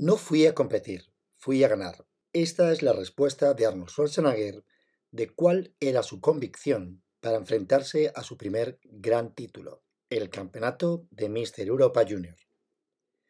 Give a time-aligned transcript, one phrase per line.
[0.00, 2.06] No fui a competir, fui a ganar.
[2.32, 4.64] Esta es la respuesta de Arnold Schwarzenegger
[5.10, 11.28] de cuál era su convicción para enfrentarse a su primer gran título, el campeonato de
[11.28, 11.66] Mr.
[11.66, 12.36] Europa Junior.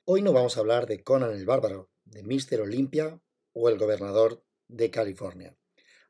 [0.05, 2.61] Hoy no vamos a hablar de Conan el Bárbaro, de Mr.
[2.61, 3.19] Olympia
[3.55, 5.57] o el gobernador de California,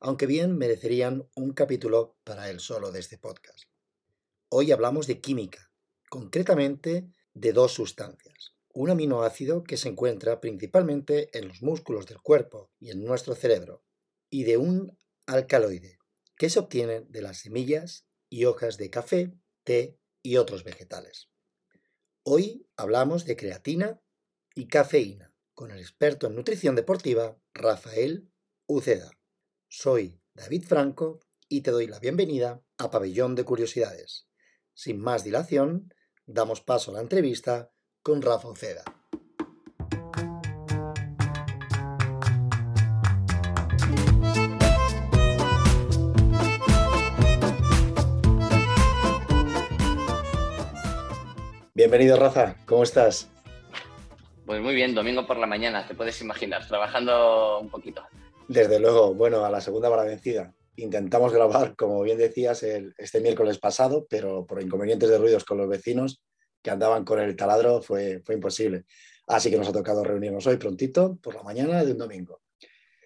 [0.01, 3.63] aunque bien merecerían un capítulo para él solo de este podcast.
[4.49, 5.71] Hoy hablamos de química,
[6.11, 8.58] concretamente de dos sustancias.
[8.79, 13.83] Un aminoácido que se encuentra principalmente en los músculos del cuerpo y en nuestro cerebro,
[14.31, 14.97] y de un
[15.27, 15.99] alcaloide,
[16.37, 21.29] que se obtiene de las semillas y hojas de café, té y otros vegetales.
[22.23, 24.01] Hoy hablamos de creatina
[24.55, 28.31] y cafeína con el experto en nutrición deportiva Rafael
[28.69, 29.11] Uceda.
[29.67, 31.19] Soy David Franco
[31.49, 34.29] y te doy la bienvenida a Pabellón de Curiosidades.
[34.73, 35.93] Sin más dilación,
[36.27, 38.83] damos paso a la entrevista con Rafa Uceda.
[51.75, 52.57] Bienvenido, Rafa.
[52.67, 53.31] ¿Cómo estás?
[54.45, 58.03] Pues muy bien, domingo por la mañana, te puedes imaginar, trabajando un poquito.
[58.49, 60.55] Desde luego, bueno, a la segunda va vencida.
[60.77, 65.69] Intentamos grabar, como bien decías, este miércoles pasado, pero por inconvenientes de ruidos con los
[65.69, 66.23] vecinos
[66.63, 68.85] que andaban con el taladro fue, fue imposible.
[69.27, 72.41] Así que nos ha tocado reunirnos hoy prontito, por la mañana de un domingo.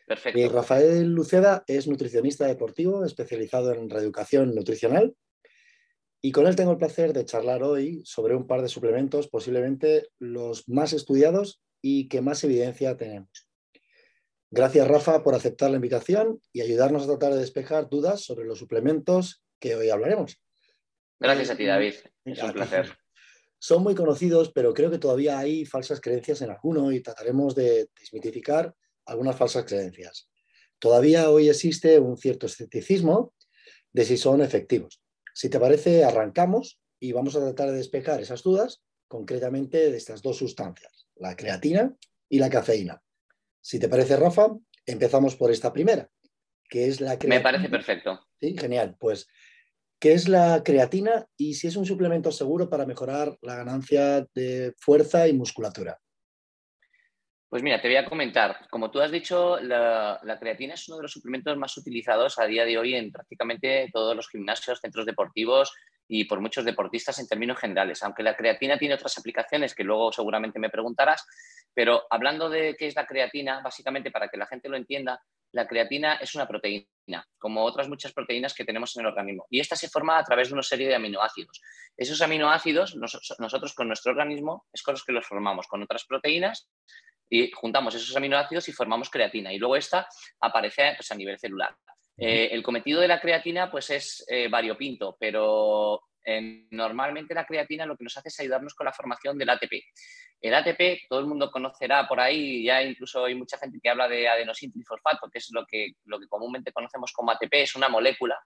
[0.06, 0.38] Perfecto.
[0.38, 5.14] Y Rafael Luceda es nutricionista deportivo especializado en reeducación nutricional
[6.24, 10.08] y con él tengo el placer de charlar hoy sobre un par de suplementos, posiblemente
[10.20, 13.48] los más estudiados y que más evidencia tenemos.
[14.48, 18.60] Gracias, Rafa, por aceptar la invitación y ayudarnos a tratar de despejar dudas sobre los
[18.60, 20.40] suplementos que hoy hablaremos.
[21.18, 21.94] Gracias a ti, David.
[22.24, 23.01] Es un placer.
[23.62, 27.88] Son muy conocidos, pero creo que todavía hay falsas creencias en alguno y trataremos de
[27.96, 28.74] desmitificar
[29.06, 30.28] algunas falsas creencias.
[30.80, 33.34] Todavía hoy existe un cierto escepticismo
[33.92, 35.00] de si son efectivos.
[35.32, 40.22] Si te parece, arrancamos y vamos a tratar de despejar esas dudas, concretamente de estas
[40.22, 41.96] dos sustancias, la creatina
[42.28, 43.00] y la cafeína.
[43.60, 44.56] Si te parece, Rafa,
[44.86, 46.10] empezamos por esta primera,
[46.68, 47.36] que es la creatina.
[47.36, 48.26] Me parece perfecto.
[48.40, 48.96] Sí, genial.
[48.98, 49.28] Pues,
[50.02, 54.74] ¿qué es la creatina y si es un suplemento seguro para mejorar la ganancia de
[54.76, 55.96] fuerza y musculatura?
[57.48, 58.66] Pues mira, te voy a comentar.
[58.68, 62.64] Como tú has dicho, la, creatina es uno de los suplementos más utilizados a día
[62.64, 65.72] de hoy en prácticamente todos los gimnasios, centros deportivos
[66.08, 68.02] y por muchos deportistas en términos generales.
[68.02, 71.24] Aunque la creatina tiene otras aplicaciones que luego seguramente me preguntarás,
[71.72, 75.68] pero hablando de qué es la creatina, básicamente para que la gente lo entienda, la
[75.68, 76.88] creatina es una proteína,
[77.38, 79.46] como otras muchas proteínas que tenemos en el organismo.
[79.50, 81.60] Y esta se forma a través de una serie de aminoácidos.
[81.96, 86.68] Esos aminoácidos, nosotros con nuestro organismo, es con los que los formamos con otras proteínas
[87.28, 89.52] y juntamos esos aminoácidos y formamos creatina.
[89.52, 90.06] Y luego esta
[90.40, 91.74] aparece pues, a nivel celular.
[92.16, 97.86] Eh, el cometido de la creatina pues, es eh, variopinto, pero eh, normalmente la creatina
[97.86, 99.72] lo que nos hace es ayudarnos con la formación del ATP.
[100.40, 104.08] El ATP, todo el mundo conocerá por ahí, ya incluso hay mucha gente que habla
[104.08, 108.38] de adenosintrifosfato, que es lo que, lo que comúnmente conocemos como ATP, es una molécula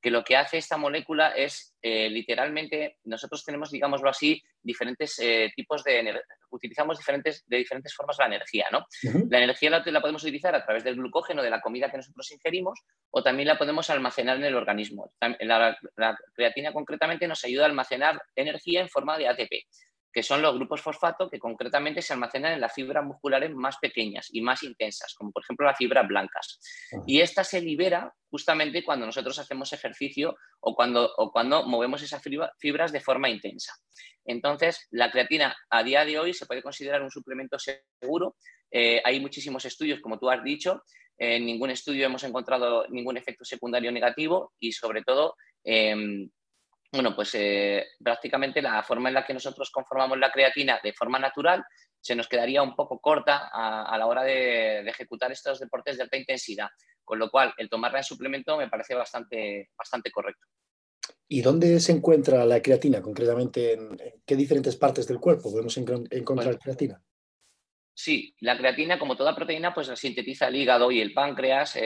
[0.00, 5.16] que lo que hace esta molécula es literalmente, nosotros tenemos, digámoslo así, diferentes
[5.54, 6.22] tipos de
[6.52, 8.86] utilizamos diferentes, de diferentes formas la energía, ¿no?
[9.28, 12.30] La energía la, la, podemos utilizar a través del glucógeno de la comida que nosotros
[12.30, 12.78] ingerimos
[13.10, 15.10] o también la podemos almacenar en el organismo.
[15.40, 19.52] La, la creatina concretamente nos ayuda a almacenar energía en forma de ATP
[20.12, 24.28] que son los grupos fosfato que concretamente se almacenan en las fibras musculares más pequeñas
[24.30, 26.60] y más intensas, como por ejemplo las fibras blancas.
[27.06, 32.22] Y esta se libera justamente cuando nosotros hacemos ejercicio o cuando, o cuando movemos esas
[32.58, 33.72] fibras de forma intensa.
[34.24, 38.36] Entonces, la creatina a día de hoy se puede considerar un suplemento seguro.
[38.70, 40.82] Eh, hay muchísimos estudios, como tú has dicho.
[41.18, 46.30] En ningún estudio hemos encontrado ningún efecto secundario negativo y sobre todo em,
[46.92, 51.18] bueno, pues eh, prácticamente la forma en la que nosotros conformamos la creatina de forma
[51.18, 51.64] natural
[51.98, 56.16] se nos quedaría un poco corta a, la hora de, ejecutar estos deportes de alta
[56.16, 56.68] intensidad,
[57.04, 60.46] con lo cual el tomarla en suplemento me parece bastante, bastante correcto.
[61.28, 63.72] ¿Y dónde se encuentra la creatina concretamente?
[63.72, 63.96] ¿En,
[64.26, 67.00] qué diferentes partes del cuerpo podemos encontrar creatina?
[67.94, 71.82] Sí, la creatina, como toda proteína, pues la sintetiza el hígado y el páncreas, eh,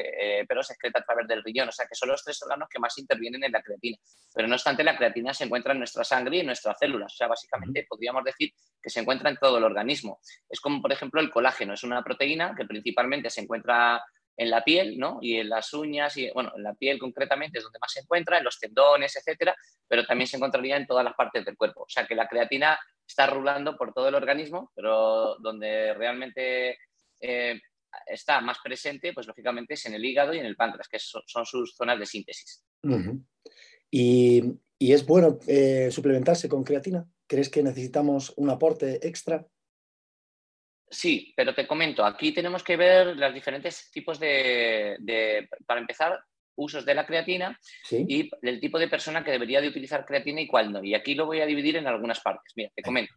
[0.00, 1.68] eh, pero se excreta a través del riñón.
[1.68, 3.98] O sea que son los tres órganos que más intervienen en la creatina.
[4.32, 7.12] Pero no obstante, la creatina se encuentra en nuestra sangre y en nuestras células.
[7.12, 10.20] O sea, básicamente podríamos decir que se encuentra en todo el organismo.
[10.48, 11.74] Es como, por ejemplo, el colágeno.
[11.74, 14.00] Es una proteína que principalmente se encuentra
[14.38, 15.18] en la piel, ¿no?
[15.20, 18.38] Y en las uñas, y bueno, en la piel concretamente es donde más se encuentra,
[18.38, 19.54] en los tendones, etcétera,
[19.86, 21.82] pero también se encontraría en todas las partes del cuerpo.
[21.82, 26.78] O sea que la creatina está rulando por todo el organismo, pero donde realmente
[27.20, 27.60] eh,
[28.06, 31.44] está más presente, pues lógicamente es en el hígado y en el páncreas, que son,
[31.44, 32.62] sus zonas de síntesis.
[33.90, 37.04] ¿Y, es bueno eh, suplementarse con creatina?
[37.26, 39.44] ¿Crees que necesitamos un aporte extra?
[40.90, 46.18] Sí, pero te comento, aquí tenemos que ver los diferentes tipos de, para empezar,
[46.56, 47.58] usos de la creatina
[47.90, 50.82] y el tipo de persona que debería de utilizar creatina y cuál no.
[50.82, 52.52] Y aquí lo voy a dividir en algunas partes.
[52.56, 53.14] Mira, te comento.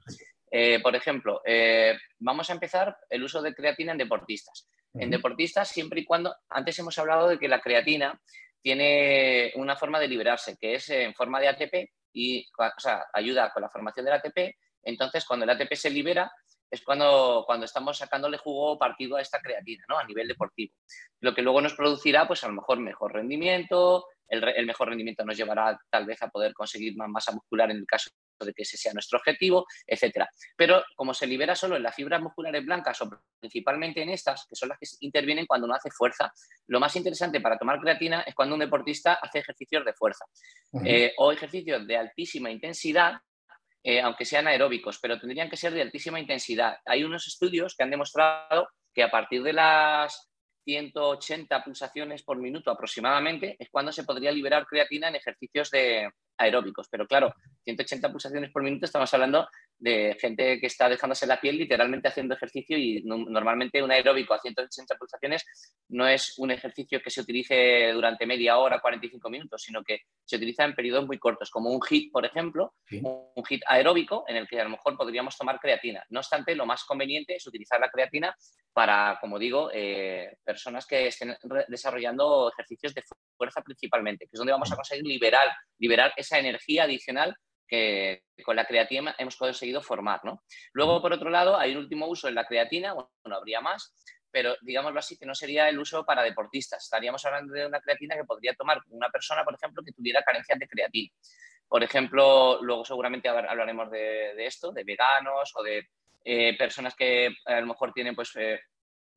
[0.52, 4.68] Eh, por ejemplo, eh, vamos a empezar el uso de creatina en deportistas.
[4.94, 8.20] En deportistas, siempre y cuando, antes hemos hablado de que la creatina
[8.62, 13.52] tiene una forma de liberarse, que es en forma de ATP y o sea, ayuda
[13.54, 14.56] con la formación del ATP.
[14.84, 16.32] Entonces, cuando el ATP se libera,
[16.72, 20.00] es cuando, cuando estamos sacándole jugo partido a esta creatina, ¿no?
[20.00, 20.74] A nivel deportivo.
[21.20, 25.36] Lo que luego nos producirá, pues a lo mejor mejor rendimiento, el, mejor rendimiento nos
[25.36, 28.10] llevará tal vez a poder conseguir más masa muscular en el caso
[28.40, 30.30] de que ese sea nuestro objetivo, etcétera.
[30.56, 33.10] Pero como se libera solo en las fibras musculares blancas o
[33.40, 36.34] principalmente en estas, que son las que intervienen cuando uno hace fuerza,
[36.68, 40.26] lo más interesante para tomar creatina es cuando un deportista hace ejercicios de fuerza
[40.86, 43.20] eh, o ejercicios de altísima intensidad
[43.84, 46.78] eh, aunque sean aeróbicos, pero tendrían que ser de altísima intensidad.
[46.86, 50.32] Hay unos estudios que han demostrado que a partir de las
[50.66, 56.10] 180 pulsaciones por minuto aproximadamente es cuando se podría liberar creatina en ejercicios de
[56.42, 56.88] aeróbicos.
[56.90, 57.34] Pero claro,
[57.64, 59.48] 180 pulsaciones por minuto estamos hablando
[59.78, 64.40] de gente que está dejándose la piel literalmente haciendo ejercicio y normalmente un aeróbico a
[64.40, 65.44] 180 pulsaciones
[65.90, 70.36] no es un ejercicio que se utilice durante media hora, 45 minutos, sino que se
[70.36, 74.48] utiliza en periodos muy cortos, como un HIT, por ejemplo, un HIT aeróbico en el
[74.48, 76.04] que a lo mejor podríamos tomar creatina.
[76.10, 78.36] No obstante, lo más conveniente es utilizar la creatina
[78.74, 81.36] para, como digo, eh, personas que estén
[81.68, 83.04] desarrollando ejercicios de
[83.36, 85.48] fuerza principalmente, que es donde vamos a conseguir liberar,
[85.80, 87.36] liberar esa energía adicional
[87.68, 90.20] que con la creatina hemos conseguido formar.
[90.26, 90.44] ¿no?
[90.74, 93.96] Luego, por otro lado, hay un último uso en la creatina, bueno, habría más,
[94.30, 96.84] pero digámoslo así, que no sería el uso para deportistas.
[96.84, 100.60] Estaríamos hablando de una creatina que podría tomar una persona, por ejemplo, que tuviera carencias
[100.60, 101.14] de creatina.
[101.68, 105.88] Por ejemplo, luego seguramente hablaremos de, esto, de veganos o de
[106.26, 108.60] eh, personas que a lo mejor tienen pues, eh,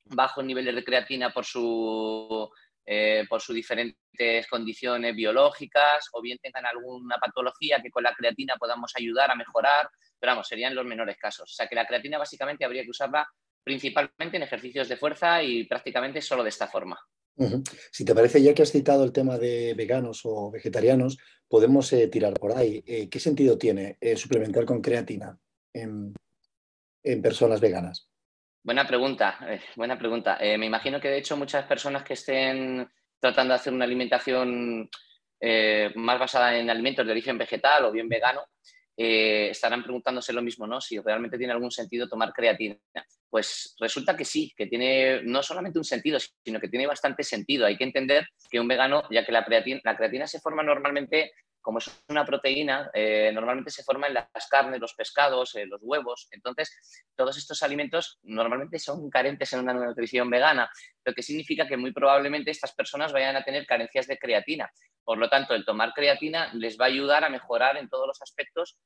[0.04, 2.48] bajos niveles de creatina por su
[2.86, 8.56] eh, por sus diferentes condiciones biológicas o bien tengan alguna patología que con la creatina
[8.58, 9.88] podamos ayudar a mejorar,
[10.18, 11.50] pero vamos, serían los menores casos.
[11.50, 13.26] O sea que la creatina básicamente habría que usarla
[13.62, 16.98] principalmente en ejercicios de fuerza y prácticamente solo de esta forma.
[17.90, 22.06] Si te parece, ya que has citado el tema de veganos o vegetarianos, podemos eh,
[22.08, 22.84] tirar por ahí.
[22.86, 25.36] Eh, ¿Qué sentido tiene suplementar con creatina
[25.72, 26.14] en
[27.22, 28.08] personas veganas?
[28.64, 30.38] Buena pregunta, eh, buena pregunta.
[30.40, 32.88] Eh, me imagino que de hecho muchas personas que estén
[33.20, 34.88] tratando de hacer una alimentación
[35.38, 38.40] eh, más basada en alimentos de origen vegetal o bien vegano,
[38.96, 40.80] estarán preguntándose lo mismo, ¿no?
[40.80, 42.78] Si realmente tiene algún sentido tomar creatina.
[43.28, 47.66] Pues resulta que sí, que tiene no solamente un sentido, sino que tiene bastante sentido.
[47.66, 51.32] Hay que entender que un vegano, ya que la creatina, la creatina se forma normalmente
[51.64, 56.28] como es una proteína, eh, normalmente se forma en las carnes, los pescados, los huevos.
[56.30, 56.70] Entonces,
[57.16, 60.70] todos estos alimentos normalmente son carentes en una nutrición vegana,
[61.06, 64.70] lo que significa que muy probablemente estas personas vayan a tener carencias de creatina.
[65.02, 68.20] Por lo tanto, el tomar creatina les va a ayudar a mejorar en todos los
[68.20, 68.76] aspectos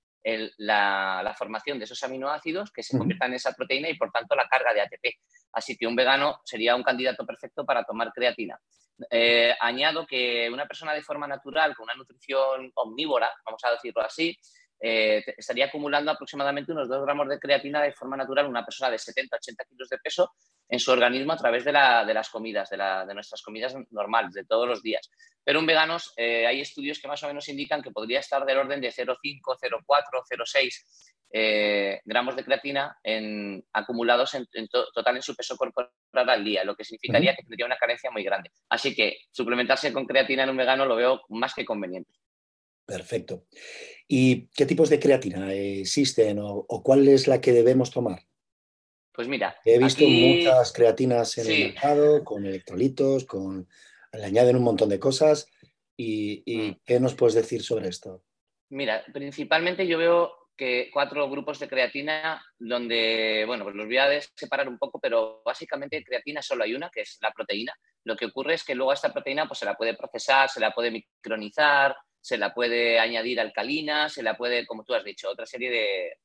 [0.58, 4.48] la, formación de esos aminoácidos que se conviertan en esa proteína y, por tanto, la
[4.48, 5.19] carga de ATP.
[5.52, 8.58] Así que un vegano sería un candidato perfecto para tomar creatina.
[9.11, 14.02] Eh, añado que una persona de forma natural, con una nutrición omnívora, vamos a decirlo
[14.02, 14.37] así,
[14.80, 18.97] eh, estaría acumulando aproximadamente unos 2 gramos de creatina de forma natural, una persona de
[18.97, 20.32] 70-80 kilos de peso
[20.68, 24.82] en su organismo a través de, las comidas, de, nuestras comidas normales, de todos los
[24.82, 25.11] días.
[25.42, 28.58] Pero en veganos eh, hay estudios que más o menos indican que podría estar del
[28.58, 29.82] orden de 0,5, 0,4,
[31.30, 36.75] 0,6 gramos de creatina en, acumulados en, total en su peso corporal al día, lo
[36.75, 38.50] que significaría que tendría una carencia muy grande.
[38.70, 42.12] Así que suplementarse con creatina en un vegano lo veo más que conveniente.
[42.87, 43.44] Perfecto.
[44.10, 48.22] ¿Y qué tipos de creatina existen o, cuál es la que debemos tomar?
[49.12, 49.56] Pues mira.
[49.64, 53.68] He visto muchas creatinas en el mercado con electrolitos, con
[54.12, 55.50] le añaden un montón de cosas.
[55.96, 56.80] ¿Y, mm.
[56.86, 58.22] qué nos puedes decir sobre esto?
[58.70, 64.20] Mira, principalmente yo veo que cuatro grupos de creatina donde, bueno, pues los voy a
[64.34, 67.72] separar un poco, pero básicamente creatina solo hay una, que es la proteína.
[68.04, 70.60] Lo que ocurre es que luego a esta proteína pues se la puede procesar, se
[70.60, 71.94] la puede micronizar,
[72.28, 75.70] se la puede añadir alcalina, se la puede, como tú has dicho, otra serie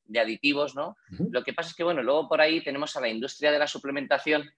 [0.04, 0.96] de, aditivos, ¿no?
[1.30, 3.66] Lo que pasa es que, bueno, luego por ahí tenemos a la industria de la
[3.66, 4.50] suplementación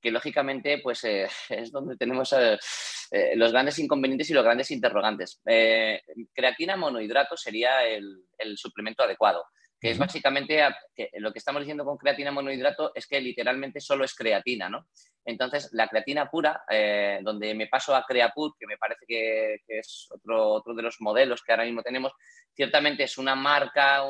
[0.00, 2.58] que lógicamente pues, eh, es donde tenemos eh,
[3.12, 5.40] eh, los grandes inconvenientes y los grandes interrogantes.
[6.34, 8.24] creatina monohidrato sería el,
[8.56, 9.44] suplemento adecuado,
[9.80, 10.60] que es básicamente
[11.18, 14.88] lo que estamos diciendo con creatina monohidrato es que literalmente solo es creatina, ¿no?
[15.24, 16.62] Entonces, la creatina pura,
[17.22, 21.42] donde me paso a Creapur, que me parece que, es otro, otro, de los modelos
[21.42, 22.12] que ahora mismo tenemos,
[22.54, 24.02] ciertamente es una marca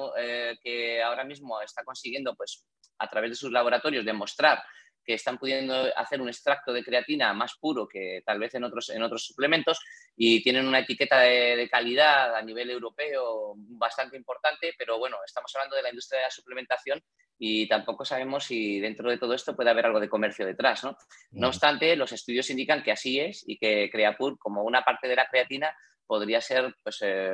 [0.63, 2.65] que ahora mismo está consiguiendo, pues,
[2.99, 4.63] a través de sus laboratorios, demostrar
[5.09, 8.91] que están pudiendo hacer un extracto de creatina más puro que tal vez en otros,
[8.91, 9.81] en otros suplementos
[10.15, 15.77] y tienen una etiqueta de, calidad a nivel europeo bastante importante, pero bueno, estamos hablando
[15.77, 17.03] de la industria de la suplementación
[17.39, 20.85] y tampoco sabemos si dentro de todo esto puede haber algo de comercio detrás.
[20.85, 20.95] No,
[21.31, 25.17] no obstante, los estudios indican que así es y que Creapur, como una parte de
[25.17, 25.75] la creatina,
[26.07, 27.33] podría ser pues, eh,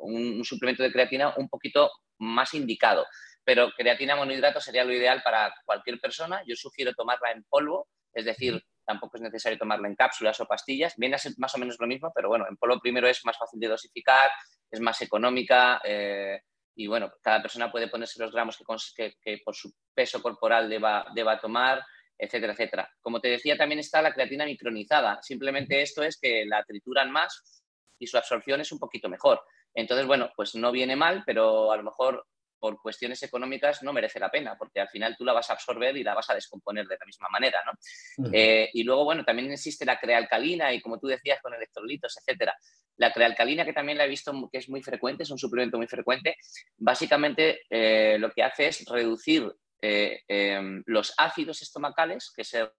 [0.00, 3.06] un suplemento de creatina un poquito más indicado
[3.46, 6.42] pero creatina monohidrato sería lo ideal para cualquier persona.
[6.44, 10.94] Yo sugiero tomarla en polvo, es decir, tampoco es necesario tomarla en cápsulas o pastillas.
[10.96, 13.38] Viene a ser más o menos lo mismo, pero bueno, en polvo primero es más
[13.38, 14.28] fácil de dosificar,
[14.68, 16.40] es más económica eh,
[16.74, 18.58] y bueno, cada persona puede ponerse los gramos
[18.96, 21.84] que, que, por su peso corporal deba, deba tomar,
[22.18, 22.90] etcétera, etcétera.
[23.00, 25.22] Como te decía, también está la creatina micronizada.
[25.22, 27.62] Simplemente esto es que la trituran más
[27.96, 29.40] y su absorción es un poquito mejor.
[29.72, 32.26] Entonces, bueno, pues no viene mal, pero a lo mejor
[32.58, 35.96] por cuestiones económicas no merece la pena, porque al final tú la vas a absorber
[35.96, 38.30] y la vas a descomponer de la misma manera, ¿no?
[38.32, 42.54] Eh, y luego, bueno, también existe la crealcalina y como tú decías, con electrolitos, etcétera.
[42.96, 45.86] La crealcalina, que también la he visto que es muy frecuente, es un suplemento muy
[45.86, 46.36] frecuente,
[46.76, 52.70] básicamente eh, lo que hace es reducir eh, em, los ácidos estomacales que se,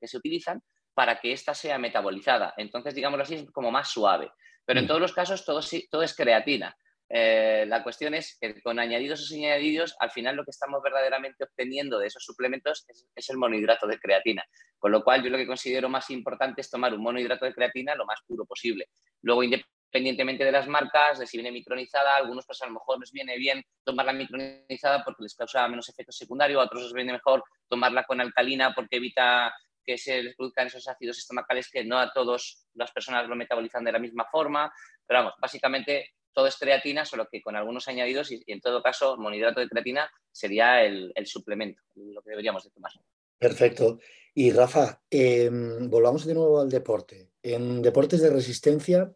[0.00, 0.62] que se utilizan
[0.94, 2.54] para que ésta sea metabolizada.
[2.56, 4.30] Entonces, digámoslo así, es como más suave.
[4.64, 5.60] Pero en todos los casos todo,
[5.90, 6.76] todo es creatina.
[7.12, 10.80] Eh, la cuestión es que con añadidos o sin añadidos, al final lo que estamos
[10.80, 14.44] verdaderamente obteniendo de esos suplementos es, el monohidrato de creatina.
[14.78, 17.96] Con lo cual, yo lo que considero más importante es tomar un monohidrato de creatina
[17.96, 18.86] lo más puro posible.
[19.22, 23.10] Luego, independientemente de las marcas, de si viene micronizada, algunos pues a lo mejor les
[23.10, 27.42] viene bien tomarla micronizada porque les causa menos efectos secundarios, a otros les viene mejor
[27.68, 29.52] tomarla con alcalina porque evita
[29.84, 33.82] que se les produzcan esos ácidos estomacales que no a todas las personas lo metabolizan
[33.82, 34.72] de la misma forma.
[35.04, 39.16] Pero vamos, básicamente todo es creatina, solo que con algunos añadidos y, en todo caso
[39.16, 42.92] monohidrato de creatina sería el, suplemento, lo que deberíamos de tomar.
[43.38, 43.98] Perfecto.
[44.34, 47.30] Y Rafa, em, volvamos de nuevo al deporte.
[47.42, 49.12] En deportes de resistencia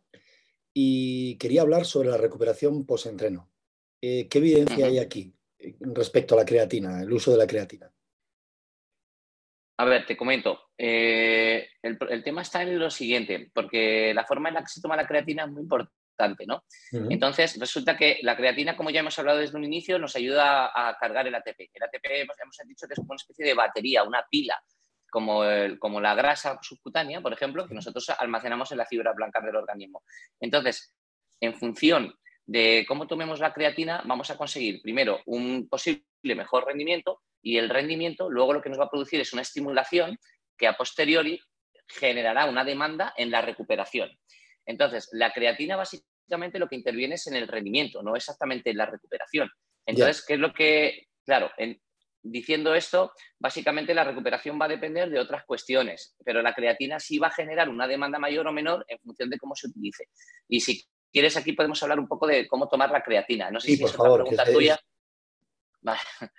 [0.73, 3.51] y quería hablar sobre la recuperación post-entreno.
[4.01, 5.35] Eh, ¿Qué evidencia hay aquí
[5.81, 7.91] respecto a la creatina, el uso de la creatina?
[9.77, 10.59] A ver, te comento.
[10.79, 14.81] Eh, el, el, tema está en lo siguiente, porque la forma en la que se
[14.81, 16.04] toma la creatina es muy importante
[16.47, 16.65] ¿no?
[16.93, 20.97] Entonces, resulta que la creatina, como ya hemos hablado desde un inicio, nos ayuda a
[20.99, 21.71] cargar el ATP.
[21.73, 24.61] El ATP hemos, dicho que es una especie de batería, una pila,
[25.11, 25.43] como,
[25.79, 30.03] como la grasa subcutánea, por ejemplo, que nosotros almacenamos en la fibra blanca del organismo.
[30.41, 30.95] Entonces,
[31.41, 32.15] en función
[32.47, 37.69] de cómo tomemos la creatina, vamos a conseguir primero un posible mejor rendimiento y el
[37.69, 40.19] rendimiento luego lo que nos va a producir es una estimulación
[40.57, 41.41] que a posteriori
[41.87, 44.11] generará una demanda en la recuperación.
[44.67, 48.87] Entonces, la creatina básicamente lo que interviene es en el rendimiento, no exactamente en la
[48.87, 49.51] recuperación.
[49.87, 51.51] Entonces, ¿qué es lo que, claro,
[52.23, 57.19] diciendo esto, básicamente la recuperación va a depender de otras cuestiones, pero la creatina sí
[57.19, 60.09] va a generar una demanda mayor o menor en función de cómo se utilice.
[60.49, 63.51] Y si quieres, aquí podemos hablar un poco de cómo tomar la creatina.
[63.51, 64.81] No sé si es una pregunta tuya.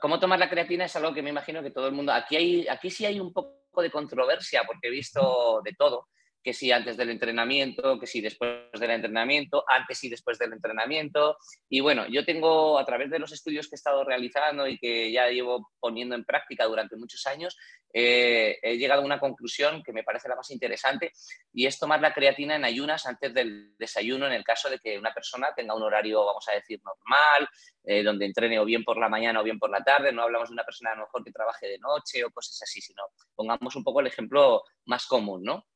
[0.00, 0.86] ¿Cómo tomar la creatina?
[0.86, 2.12] Es algo que me imagino que todo el mundo.
[2.12, 6.08] Aquí, hay, aquí sí hay un poco de controversia porque he visto de todo
[6.42, 11.36] que si antes del entrenamiento, que si después del entrenamiento, antes y después del entrenamiento.
[11.68, 15.12] Y bueno, yo tengo a través de los estudios que he estado realizando y que
[15.12, 17.56] ya llevo poniendo en práctica durante muchos años,
[17.92, 21.12] eh, he llegado a una conclusión que me parece la más interesante
[21.52, 24.96] y es tomar la creatina en ayunas antes del desayuno en el caso de que
[24.96, 27.48] una persona tenga un horario, vamos a decir, normal,
[27.84, 30.12] eh, donde entrene o bien por la mañana o bien por la tarde.
[30.12, 32.80] No hablamos de una persona a lo mejor que trabaje de noche o cosas así,
[32.80, 33.02] sino
[33.34, 35.66] pongamos un poco el ejemplo más común, ¿no?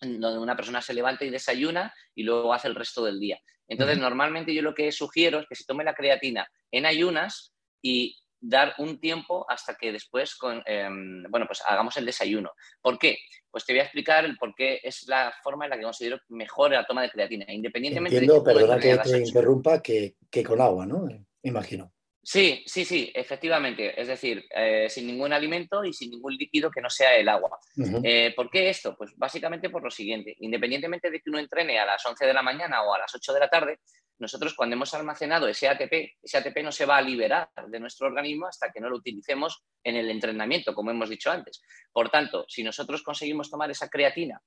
[0.00, 3.38] Donde una persona se levanta y desayuna y luego hace el resto del día.
[3.68, 7.52] Entonces, normalmente yo lo que sugiero es que se tome la creatina en ayunas
[7.82, 12.52] y dar un tiempo hasta que después, con, em, bueno, pues hagamos el desayuno.
[12.80, 13.18] ¿Por qué?
[13.50, 16.20] Pues te voy a explicar el por qué es la forma en la que considero
[16.28, 20.44] mejor la toma de creatina, independientemente Entiendo, de que perdona que te interrumpa, que, que,
[20.44, 21.08] con agua, ¿no?
[21.42, 21.92] Imagino.
[22.30, 23.98] Sí, sí, sí, efectivamente.
[23.98, 27.58] Es decir, eh, sin ningún alimento y sin ningún líquido que no sea el agua.
[28.04, 28.94] Eh, ¿Por qué esto?
[28.98, 30.36] Pues básicamente por lo siguiente.
[30.40, 33.32] Independientemente de que uno entrene a las 11 de la mañana o a las 8
[33.32, 33.78] de la tarde,
[34.18, 38.08] nosotros cuando hemos almacenado ese ATP, ese ATP no se va a liberar de nuestro
[38.08, 41.62] organismo hasta que no lo utilicemos en el entrenamiento, como hemos dicho antes.
[41.90, 44.38] Por tanto, si nosotros conseguimos tomar esa creatina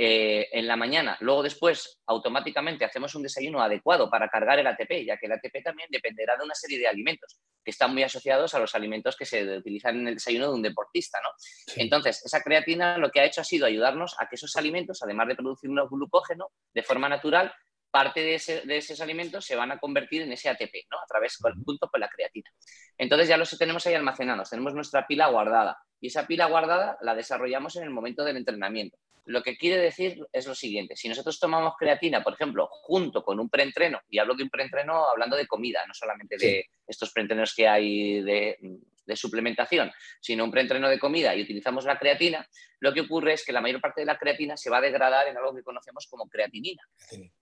[0.00, 5.04] eh, en la mañana, luego después automáticamente hacemos un desayuno adecuado para cargar el ATP,
[5.04, 8.54] ya que el ATP también dependerá de una serie de alimentos que están muy asociados
[8.54, 11.18] a los alimentos que se utilizan en el desayuno de un deportista.
[11.20, 11.30] ¿no?
[11.74, 15.26] Entonces, esa creatina lo que ha hecho ha sido ayudarnos a que esos alimentos, además
[15.26, 17.52] de producir un glucógeno de forma natural,
[17.90, 20.98] parte de, esos alimentos se van a convertir en ese ATP, ¿no?
[20.98, 22.48] A través, junto con la creatina.
[22.96, 27.16] Entonces ya los tenemos ahí almacenados, tenemos nuestra pila guardada y esa pila guardada la
[27.16, 28.96] desarrollamos en el momento del entrenamiento.
[29.28, 33.38] Lo que quiere decir es lo siguiente, si nosotros tomamos creatina, por ejemplo, junto con
[33.38, 37.54] un preentreno, y hablo de un preentreno hablando de comida, no solamente de estos preentrenos
[37.54, 38.56] que hay de,
[39.04, 42.46] de suplementación, sino un preentreno de comida y utilizamos la creatina,
[42.80, 45.26] lo que ocurre es que la mayor parte de la creatina se va a degradar
[45.28, 46.82] en algo que conocemos como creatinina.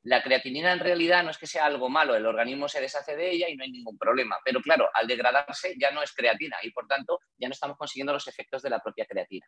[0.03, 3.31] La creatinina en realidad no es que sea algo malo, el organismo se deshace de
[3.31, 6.71] ella y no hay ningún problema, pero claro, al degradarse ya no es creatina y
[6.71, 9.47] por tanto ya no estamos consiguiendo los efectos de la propia creatina.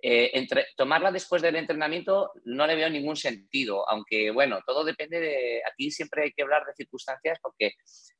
[0.00, 5.18] Eh, entre, tomarla después del entrenamiento no le veo ningún sentido, aunque bueno, todo depende
[5.18, 7.72] de, aquí siempre hay que hablar de circunstancias porque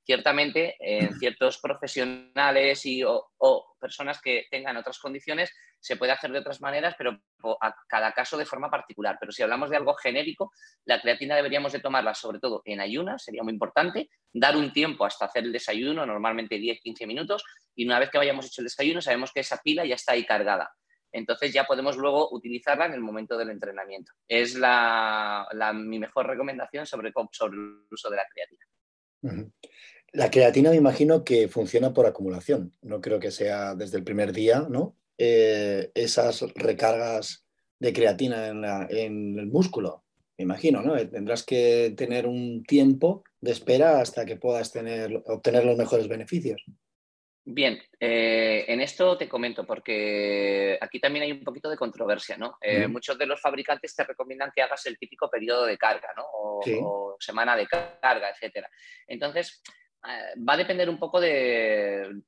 [0.05, 6.39] ciertamente en ciertos profesionales y, o, personas que tengan otras condiciones se puede hacer de
[6.39, 7.19] otras maneras, pero
[7.61, 9.17] a cada caso de forma particular.
[9.21, 10.53] Pero si hablamos de algo genérico,
[10.85, 15.05] la creatina deberíamos de tomarla sobre todo en ayunas, sería muy importante, dar un tiempo
[15.05, 17.45] hasta hacer el desayuno, normalmente 10-15 minutos,
[17.75, 20.25] y una vez que hayamos hecho el desayuno sabemos que esa pila ya está ahí
[20.25, 20.71] cargada.
[21.13, 24.13] Entonces ya podemos luego utilizarla en el momento del entrenamiento.
[24.27, 29.51] Es la, mi mejor recomendación sobre, sobre el uso de la creatina.
[30.13, 32.75] La creatina me imagino que funciona por acumulación.
[32.83, 34.97] No creo que sea desde el primer día, ¿no?
[35.19, 37.45] Eh, esas recargas
[37.79, 40.05] de creatina en, el músculo.
[40.37, 40.97] Me imagino, ¿no?
[41.09, 46.65] Tendrás que tener un tiempo de espera hasta que puedas tener, obtener los mejores beneficios.
[47.45, 52.59] Bien, eh, en esto te comento, porque aquí también hay un poquito de controversia, ¿no?
[52.61, 56.25] Eh, muchos de los fabricantes te recomiendan que hagas el típico periodo de carga, ¿no?
[56.33, 58.69] O, o semana de carga, etcétera.
[59.07, 59.63] Entonces,
[60.07, 62.21] eh, va a depender un poco de,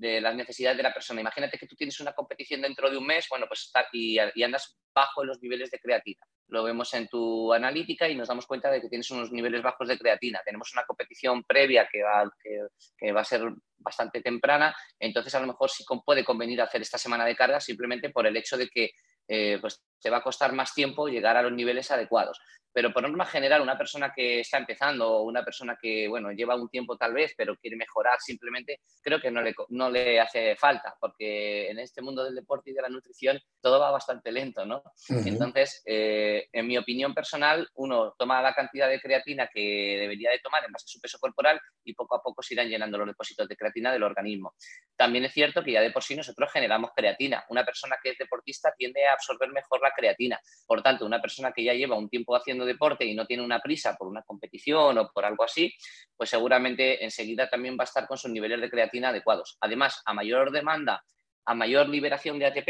[0.00, 1.20] las necesidades de la persona.
[1.20, 5.24] Imagínate que tú tienes una competición dentro de un mes, bueno, pues y, andas bajo
[5.24, 6.20] los niveles de creatina.
[6.48, 9.88] Lo vemos en tu analítica y nos damos cuenta de que tienes unos niveles bajos
[9.88, 10.40] de creatina.
[10.44, 13.42] Tenemos una competición previa que va, que, va a ser
[13.76, 18.10] bastante temprana, entonces a lo mejor sí puede convenir hacer esta semana de carga simplemente
[18.10, 18.90] por el hecho de que
[19.28, 22.40] eh, pues te va a costar más tiempo llegar a los niveles adecuados
[22.72, 26.54] pero por norma general, una persona que está empezando o una persona que, bueno, lleva
[26.54, 30.54] un tiempo tal vez, pero quiere mejorar simplemente, creo que no le, no le hace
[30.56, 34.64] falta, porque en este mundo del deporte y de la nutrición todo va bastante lento,
[34.64, 34.82] ¿no?
[35.08, 40.38] Entonces, eh, en mi opinión personal, uno toma la cantidad de creatina que debería de
[40.38, 43.08] tomar en base a su peso corporal y poco a poco se irán llenando los
[43.08, 44.54] depósitos de creatina del organismo.
[44.94, 47.44] También es cierto que ya de por sí nosotros generamos creatina.
[47.48, 50.40] Una persona que es deportista tiende a absorber mejor la creatina.
[50.66, 53.60] Por tanto, una persona que ya lleva un tiempo haciendo deporte y no tiene una
[53.60, 55.72] prisa por una competición o por algo así,
[56.16, 59.56] pues seguramente enseguida también va a estar con sus niveles de creatina adecuados.
[59.60, 61.02] Además, a mayor demanda,
[61.44, 62.68] a mayor liberación de ATP,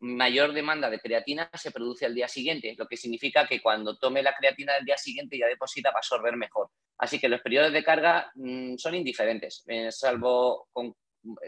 [0.00, 4.22] mayor demanda de creatina se produce al día siguiente, lo que significa que cuando tome
[4.22, 6.68] la creatina del día siguiente ya deposita va a absorber mejor.
[6.98, 10.94] Así que los periodos de carga mm, son indiferentes, eh, salvo con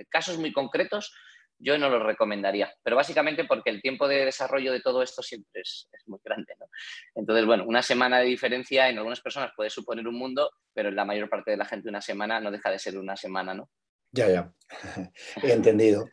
[0.09, 1.14] casos muy concretos,
[1.58, 5.62] yo no lo recomendaría, pero básicamente porque el tiempo de desarrollo de todo esto siempre
[5.62, 6.54] es, muy grande.
[6.58, 6.66] ¿no?
[7.14, 10.96] Entonces, bueno, una semana de diferencia en algunas personas puede suponer un mundo, pero en
[10.96, 13.70] la mayor parte de la gente una semana no deja de ser una semana, ¿no?
[14.12, 14.52] Ya, ya,
[15.42, 16.08] he entendido.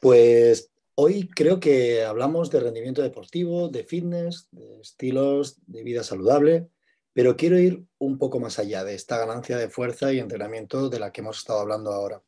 [0.00, 6.68] Pues hoy creo que hablamos de rendimiento deportivo, de fitness, de estilos de vida saludable,
[7.12, 11.00] pero quiero ir un poco más allá de esta ganancia de fuerza y entrenamiento de
[11.00, 12.22] la que hemos estado hablando ahora.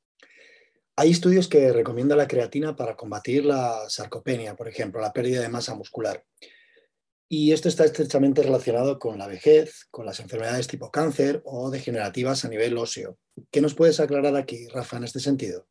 [1.00, 5.48] Hay estudios que recomiendan la creatina para combatir la sarcopenia, por ejemplo, la pérdida de
[5.48, 6.22] masa muscular.
[7.26, 12.44] Y esto está estrechamente relacionado con la vejez, con las enfermedades tipo cáncer o degenerativas
[12.44, 13.16] a nivel óseo.
[13.50, 15.66] ¿Qué nos puedes aclarar aquí, Rafa, en este sentido?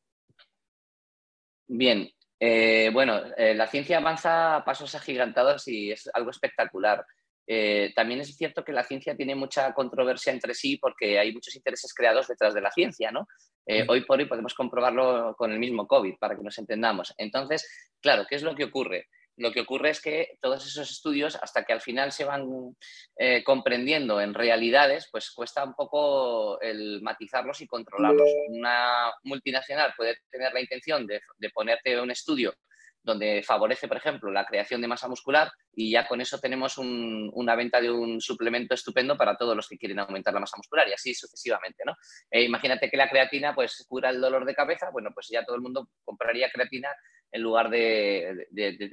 [1.68, 7.06] Bien, eh, bueno, eh, la ciencia avanza a pasos agigantados y es algo espectacular.
[7.52, 11.56] Eh, también es cierto que la ciencia tiene mucha controversia entre sí porque hay muchos
[11.56, 13.28] intereses creados detrás de la ciencia, ¿no?
[13.66, 17.12] Eh, hoy por hoy podemos comprobarlo con el mismo COVID, para que nos entendamos.
[17.18, 17.68] Entonces,
[18.02, 19.08] claro, ¿qué es lo que ocurre?
[19.36, 22.46] Lo que ocurre es que todos esos estudios, hasta que al final se van
[23.18, 28.30] eh, comprendiendo en realidades, pues cuesta un poco el matizarlos y controlarlos.
[28.50, 32.54] Una multinacional puede tener la intención de ponerte un estudio
[33.02, 37.56] donde favorece, por ejemplo, la creación de masa muscular y ya con eso tenemos una
[37.56, 40.94] venta de un suplemento estupendo para todos los que quieren aumentar la masa muscular y
[40.94, 41.96] así sucesivamente, ¿no?
[42.30, 45.56] Eh, imagínate que la creatina pues cura el dolor de cabeza, bueno, pues ya todo
[45.56, 46.90] el mundo compraría creatina
[47.32, 48.48] en lugar de,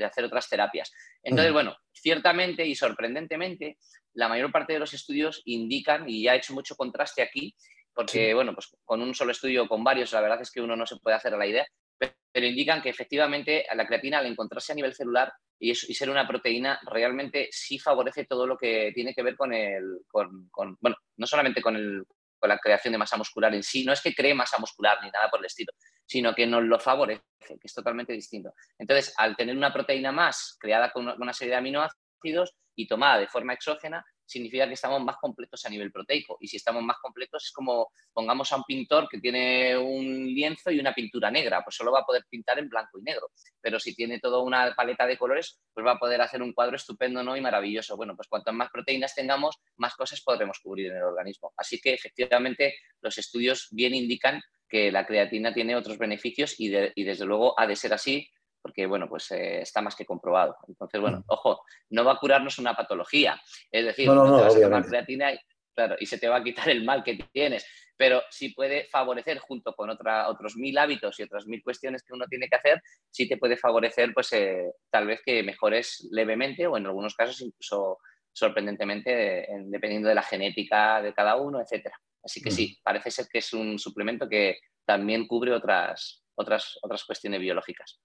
[0.04, 0.92] hacer otras terapias.
[1.22, 3.78] Entonces, bueno, ciertamente y sorprendentemente,
[4.14, 7.54] la mayor parte de los estudios indican, y ya he hecho mucho contraste aquí,
[7.94, 10.76] porque, bueno, pues con un solo estudio o con varios, la verdad es que uno
[10.76, 11.66] no se puede hacer a la idea,
[11.98, 16.78] pero indican que efectivamente la creatina al encontrarse a nivel celular y, ser una proteína
[16.84, 21.62] realmente sí favorece todo lo que tiene que ver con el, con, bueno, no solamente
[21.62, 22.04] con, el,
[22.38, 25.10] con la creación de masa muscular en sí, no es que cree masa muscular ni
[25.10, 25.72] nada por el estilo,
[26.04, 28.52] sino que nos lo favorece, que es totalmente distinto.
[28.78, 33.28] Entonces, al tener una proteína más creada con una serie de aminoácidos y tomada de
[33.28, 36.36] forma exógena, significa que estamos más completos a nivel proteico.
[36.40, 40.70] Y si estamos más completos es como pongamos a un pintor que tiene un lienzo
[40.70, 43.30] y una pintura negra, pues solo va a poder pintar en blanco y negro.
[43.60, 46.76] Pero si tiene toda una paleta de colores, pues va a poder hacer un cuadro
[46.76, 47.36] estupendo ¿no?
[47.36, 47.96] y maravilloso.
[47.96, 51.52] Bueno, pues cuanto más proteínas tengamos, más cosas podremos cubrir en el organismo.
[51.56, 57.24] Así que efectivamente los estudios bien indican que la creatina tiene otros beneficios y desde
[57.24, 58.28] luego ha de ser así
[58.66, 60.56] porque bueno, pues eh, está más que comprobado.
[60.66, 61.24] Entonces, bueno, mm.
[61.28, 65.32] ojo, no va a curarnos una patología, es decir, no, no, te vas a creatina
[65.32, 65.38] y,
[65.72, 67.64] claro, y se te va a quitar el mal que tienes,
[67.96, 72.12] pero sí puede favorecer junto con otra, otros mil hábitos y otras mil cuestiones que
[72.12, 76.66] uno tiene que hacer, sí te puede favorecer pues eh, tal vez que mejores levemente
[76.66, 77.98] o en algunos casos incluso
[78.32, 81.96] sorprendentemente, dependiendo de la genética de cada uno, etcétera.
[82.22, 87.04] Así que sí, parece ser que es un suplemento que también cubre otras, otras, otras
[87.04, 88.00] cuestiones biológicas.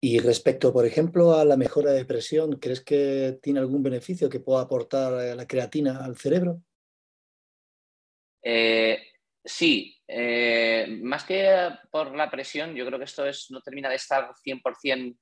[0.00, 4.38] Y respecto, por ejemplo, a la mejora de presión, ¿crees que tiene algún beneficio que
[4.38, 6.62] pueda aportar eh, la creatina al cerebro?
[8.40, 8.98] Eh,
[9.44, 13.96] sí, eh, más que por la presión, yo creo que esto es, no termina de
[13.96, 15.16] estar 100%,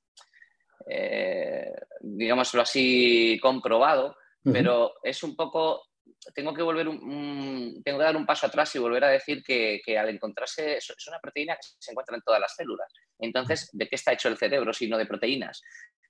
[2.01, 5.87] digámoslo así, comprobado, pero es un poco
[6.35, 9.81] tengo que volver un, tengo que dar un paso atrás y volver a decir que,
[9.99, 12.93] al encontrarse es una proteína que se encuentra en todas las células.
[13.19, 15.63] Entonces, ¿de qué está hecho el cerebro si no de proteínas?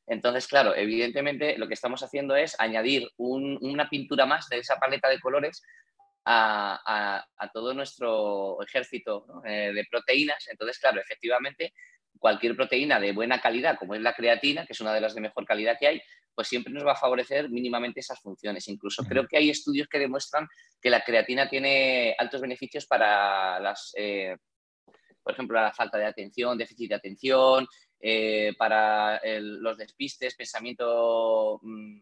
[0.06, 5.08] Entonces, claro, evidentemente lo que estamos haciendo es añadir una pintura más de esa paleta
[5.08, 5.62] de colores
[6.24, 10.46] a, todo nuestro ejército eh, de proteínas.
[10.48, 11.72] Entonces, claro, efectivamente,
[12.18, 15.20] cualquier proteína de buena calidad, como es la creatina, que es una de las de
[15.20, 16.02] mejor calidad que hay,
[16.36, 18.68] pues siempre nos va a favorecer mínimamente esas funciones.
[18.68, 20.46] Incluso creo que hay estudios que demuestran
[20.80, 24.36] que la creatina tiene altos beneficios para las, eh,
[25.22, 27.66] por ejemplo, la falta de atención, déficit de atención,
[27.98, 32.00] eh, para los despistes, pensamiento, mm,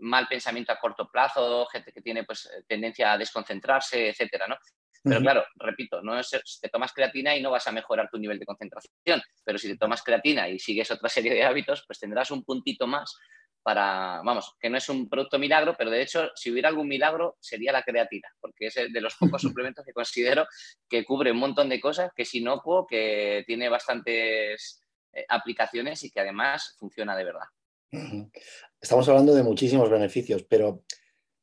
[0.00, 4.56] mal pensamiento a corto plazo, gente que tiene pues, tendencia a desconcentrarse, etcétera, ¿no?
[5.02, 8.38] Pero claro, repito, no es, te tomas creatina y no vas a mejorar tu nivel
[8.38, 12.30] de concentración, pero si te tomas creatina y sigues otra serie de hábitos, pues tendrás
[12.30, 13.16] un puntito más
[13.62, 17.36] para, vamos, que no es un producto milagro, pero de hecho, si hubiera algún milagro,
[17.40, 20.46] sería la creatina, porque es de los pocos suplementos que considero
[20.88, 26.10] que cubre un montón de cosas, que es inocuo, que tiene bastantes eh, aplicaciones y
[26.10, 27.46] que además funciona de verdad.
[28.80, 30.84] Estamos hablando de muchísimos beneficios, pero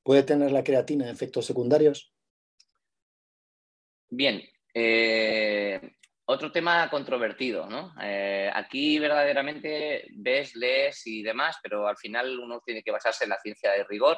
[0.04, 2.14] ¿puede tener la creatina efectos secundarios?
[4.10, 5.95] Bien, eh,
[6.26, 7.94] otro tema controvertido, ¿no?
[8.02, 13.30] Eh, aquí verdaderamente ves, lees y demás, pero al final uno tiene que basarse en
[13.30, 14.18] la ciencia de rigor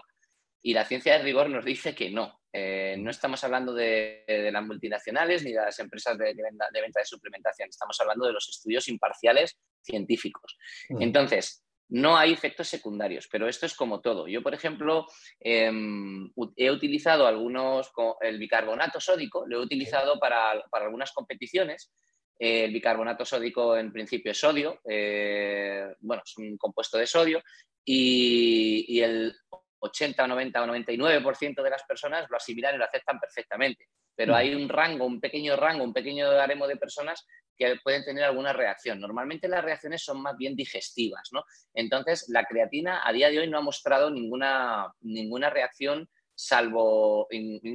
[0.62, 2.40] y la ciencia de rigor nos dice que no.
[2.54, 7.70] Eh, no estamos hablando de, las multinacionales ni de las empresas de, venta, de, suplementación,
[7.70, 10.58] estamos hablando de los estudios imparciales científicos.
[10.90, 11.02] Mm.
[11.02, 14.28] Entonces, no hay efectos secundarios, pero esto es como todo.
[14.28, 15.08] Yo, por ejemplo,
[15.40, 21.92] em, he utilizado algunos, el bicarbonato sódico, lo he utilizado para, algunas competiciones.
[22.40, 27.42] el bicarbonato sódico en principio es sodio, eh, bueno, es un compuesto de sodio
[27.84, 29.34] y, el
[29.80, 33.88] 80, 90 o 99% de las personas lo asimilan y lo aceptan perfectamente.
[34.18, 34.36] Pero mm.
[34.36, 37.26] hay un rango, un pequeño rango, un pequeño haremo de personas
[37.58, 39.00] que pueden tener alguna reacción.
[39.00, 41.44] Normalmente las reacciones son más bien digestivas, ¿no?
[41.74, 47.28] Entonces, la creatina a día de hoy no ha mostrado ninguna, ninguna reacción salvo,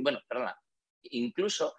[0.02, 0.57] bueno, perdona,
[1.05, 1.74] incluso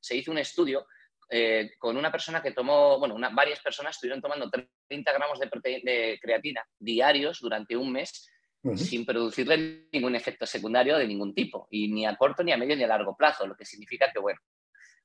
[0.00, 0.86] se hizo un estudio
[1.30, 4.50] eh, con una persona que tomó, bueno, varias personas estuvieron tomando
[4.88, 5.48] 30 gramos de,
[5.82, 8.28] de creatina diarios durante un mes
[8.76, 12.76] sin producirle ningún efecto secundario de ningún tipo, y ni a corto, ni a medio,
[12.76, 14.40] ni a largo plazo, lo que significa que, bueno,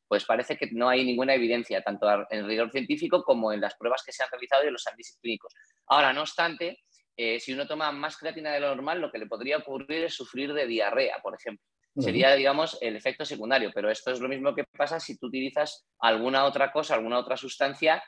[0.07, 3.75] pues parece que no hay ninguna evidencia, tanto en el rigor científico como en las
[3.75, 5.53] pruebas que se han realizado y en los análisis clínicos.
[5.87, 6.79] Ahora, no obstante,
[7.15, 10.15] eh, si uno toma más creatina de lo normal, lo que le podría ocurrir es
[10.15, 11.63] sufrir de diarrea, por ejemplo.
[11.97, 15.85] Sería, digamos, el efecto secundario, pero esto es lo mismo que pasa si tú utilizas
[15.99, 18.01] alguna otra cosa, alguna otra sustancia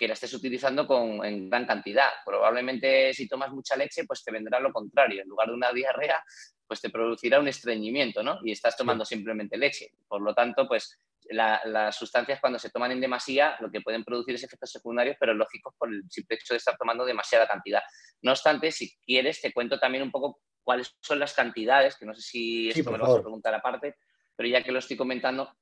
[0.00, 2.08] que la estés utilizando con, en gran cantidad.
[2.24, 5.20] Probablemente si tomas mucha leche, pues te vendrá lo contrario.
[5.20, 6.24] En lugar de una diarrea,
[6.66, 8.38] pues te producirá un estreñimiento, ¿no?
[8.42, 9.92] Y estás tomando simplemente leche.
[10.08, 14.34] Por lo tanto, pues las sustancias cuando se toman en demasía lo que pueden producir
[14.34, 17.82] es efectos secundarios, pero lógicos por el simple hecho de estar tomando demasiada cantidad.
[18.22, 22.14] No obstante, si quieres, te cuento también un poco cuáles son las cantidades, que no
[22.14, 23.96] sé si esto me lo vas a preguntar aparte,
[24.34, 25.54] pero ya que lo estoy comentando,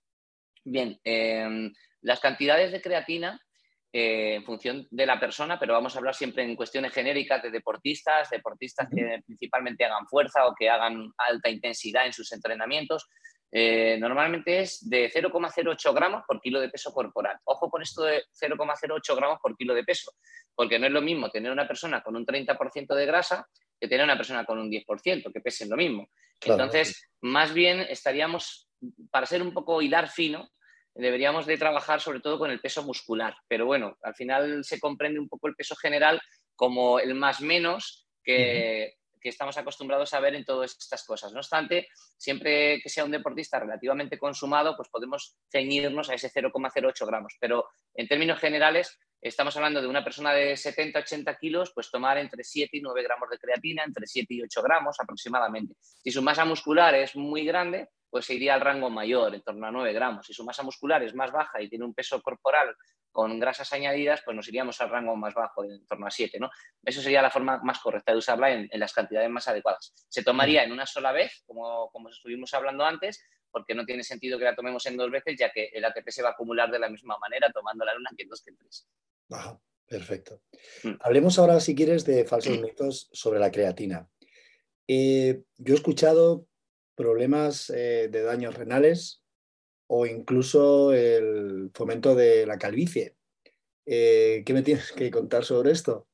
[0.65, 1.73] bien, em,
[2.03, 3.43] las cantidades de creatina
[3.91, 7.51] eh, en función de la persona, pero vamos a hablar siempre en cuestiones genéricas de
[7.51, 13.09] deportistas, deportistas que principalmente hagan fuerza o que hagan alta intensidad en sus entrenamientos.
[13.51, 17.39] Eh, normalmente es de 0,08 gramos por kilo de peso corporal.
[17.45, 20.13] Ojo con esto de 0,08 gramos por kilo de peso,
[20.55, 23.49] porque no es lo mismo tener una persona con un 30% de grasa
[23.81, 26.11] que tener una persona con un 10%, que pesen lo mismo.
[26.43, 28.69] Entonces, más bien estaríamos,
[29.11, 30.51] para ser un poco hilar fino,
[30.99, 33.35] deberíamos de trabajar sobre todo con el peso muscular.
[33.47, 36.21] Pero bueno, al final se comprende un poco el peso general
[36.57, 41.33] como el más menos que, estamos acostumbrados a ver en todas estas cosas.
[41.33, 47.07] No obstante, siempre que sea un deportista relativamente consumado, pues podemos ceñirnos a ese 0,08
[47.07, 47.37] gramos.
[47.39, 52.43] Pero en términos generales, estamos hablando de una persona de 70-80 kilos, pues tomar entre
[52.43, 55.75] 7 y 9 gramos de creatina, entre 7 y 8 gramos aproximadamente.
[55.79, 59.67] Si su masa muscular es muy grande, pues se iría al rango mayor, en torno
[59.67, 60.27] a 9 gramos.
[60.27, 62.75] Si su masa muscular es más baja y tiene un peso corporal
[63.11, 66.39] con grasas añadidas, pues nos iríamos al rango más bajo, en torno a 7.
[66.39, 66.51] ¿no?
[66.85, 69.93] Eso sería la forma más correcta de usarla en, las cantidades más adecuadas.
[70.09, 74.39] Se tomaría en una sola vez, como, como estuvimos hablando antes, porque no tiene sentido
[74.39, 76.79] que la tomemos en dos veces, ya que el ATP se va a acumular de
[76.79, 78.89] la misma manera tomándola en una que en dos que en tres.
[79.87, 80.43] perfecto.
[80.85, 80.95] Mm.
[81.01, 84.09] Hablemos ahora, si quieres, de falsos mitos sobre la creatina.
[84.87, 86.47] Eh, yo he escuchado
[86.99, 89.23] problemas eh, de daños renales
[89.87, 93.15] o incluso el fomento de la calvicie.
[93.87, 96.09] Eh, ¿Qué me tienes que contar sobre esto?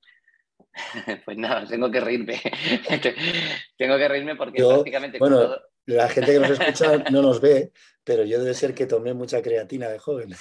[1.24, 2.40] Pues nada, tengo que reírme.
[3.78, 5.18] tengo que reírme porque prácticamente...
[5.18, 9.14] Bueno, la gente que nos escucha no nos ve, pero yo debe ser que tomé
[9.14, 10.34] mucha creatina de joven.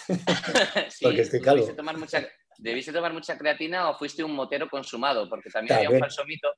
[1.01, 1.61] porque estoy calvo.
[1.61, 2.27] Debiste tomar, mucha,
[2.57, 6.49] debiste tomar mucha creatina o fuiste un motero consumado, porque también había un falso mito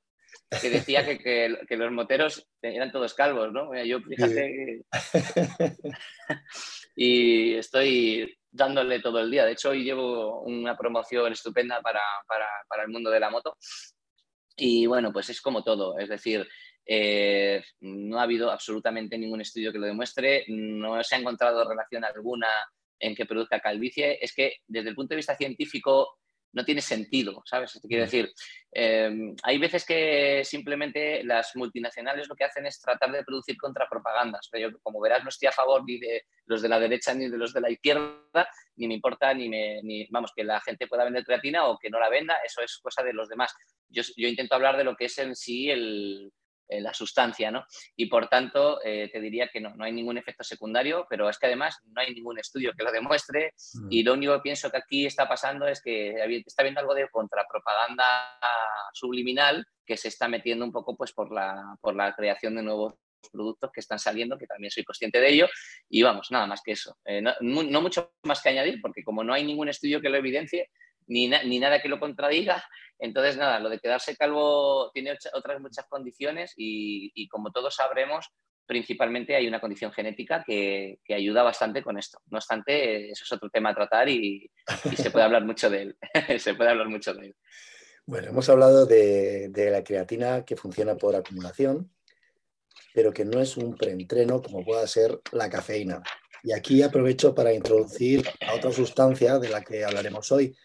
[0.61, 3.71] que decía que, los moteros eran todos calvos, ¿no?
[3.83, 4.81] Yo fíjate
[6.95, 9.45] y estoy dándole todo el día.
[9.45, 12.01] De hecho, hoy llevo una promoción estupenda para,
[12.83, 13.57] el mundo de la moto.
[14.57, 15.99] Y bueno, pues es como todo.
[15.99, 16.47] Es decir,
[16.85, 20.45] eh, no ha habido absolutamente ningún estudio que lo demuestre.
[20.47, 22.47] No se ha encontrado relación alguna
[22.99, 24.17] en que produzca calvicie.
[24.23, 26.17] Es que desde el punto de vista científico
[26.55, 27.77] no tiene sentido, ¿sabes?
[27.79, 28.33] Te quiero decir,
[28.71, 34.47] em, hay veces que simplemente las multinacionales lo que hacen es tratar de producir contrapropagandas.
[34.49, 37.29] Pero yo, como verás, no estoy a favor ni de los de la derecha ni
[37.29, 40.87] de los de la izquierda, ni me importa ni, me, ni vamos, que la gente
[40.87, 43.53] pueda vender creatina o que no la venda, eso es cosa de los demás.
[43.89, 46.31] Yo, yo intento hablar de lo que es en sí el,
[46.67, 47.65] eh, la sustancia, ¿no?
[47.95, 51.37] Y por tanto, eh, te diría que no, no hay ningún efecto secundario, pero es
[51.37, 53.87] que además no hay ningún estudio que lo demuestre mm.
[53.91, 57.07] y lo único que pienso que aquí está pasando es que está habiendo algo de
[57.09, 58.03] contrapropaganda
[58.93, 62.95] subliminal que se está metiendo un poco pues por la, por la creación de nuevos
[63.31, 65.47] productos que están saliendo, que también soy consciente de ello,
[65.89, 66.97] y vamos, nada más que eso.
[67.05, 70.17] Eh, no, no, mucho más que añadir, porque como no hay ningún estudio que lo
[70.17, 70.69] evidencie,
[71.07, 72.63] ni, ni nada que lo contradiga,
[72.99, 78.29] entonces, nada, lo de quedarse calvo tiene otras muchas condiciones y, como todos sabremos,
[78.65, 82.19] principalmente hay una condición genética que, ayuda bastante con esto.
[82.27, 84.49] No obstante, eso es otro tema a tratar y,
[84.95, 85.97] se puede hablar mucho de él.
[86.39, 87.35] se puede hablar mucho de él.
[88.05, 91.91] Bueno, hemos hablado de, la creatina que funciona por acumulación,
[92.93, 96.01] pero que no es un preentreno como pueda ser la cafeína.
[96.43, 100.55] Y aquí aprovecho para introducir a otra sustancia de la que hablaremos hoy,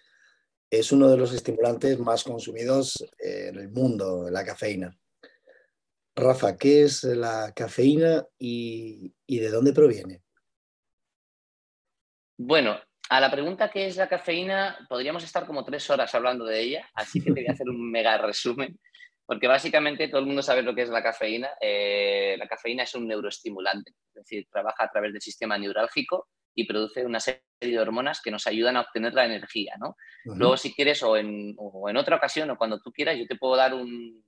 [0.70, 4.96] es uno de los estimulantes más consumidos en el mundo, la cafeína.
[6.14, 10.22] Rafa, ¿qué es la cafeína y, de dónde proviene?
[12.38, 12.78] Bueno,
[13.09, 16.88] a la pregunta qué es la cafeína, podríamos estar como tres horas hablando de ella,
[16.94, 18.78] así que te voy a hacer un mega resumen,
[19.26, 21.50] porque básicamente todo el mundo sabe lo que es la cafeína.
[21.61, 26.66] Eh, la cafeína es un neuroestimulante, es decir, trabaja a través del sistema neurálgico y
[26.66, 29.96] produce una serie de hormonas que nos ayudan a obtener la energía, ¿no?
[30.24, 33.74] Luego, si quieres, o en, otra ocasión, o cuando tú quieras, yo te puedo dar
[33.74, 34.24] un,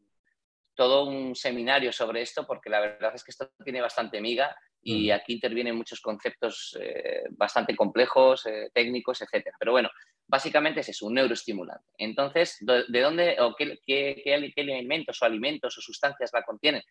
[0.75, 5.11] todo un seminario sobre esto, porque la verdad es que esto tiene bastante miga y
[5.11, 9.51] aquí intervienen muchos conceptos eh, bastante complejos, eh, técnicos, etc.
[9.59, 9.89] Pero bueno,
[10.27, 11.87] básicamente es eso, un neuroestimulante.
[11.99, 16.83] Entonces, ¿de, dónde o qué, qué, qué, elementos o alimentos o sustancias la contienen?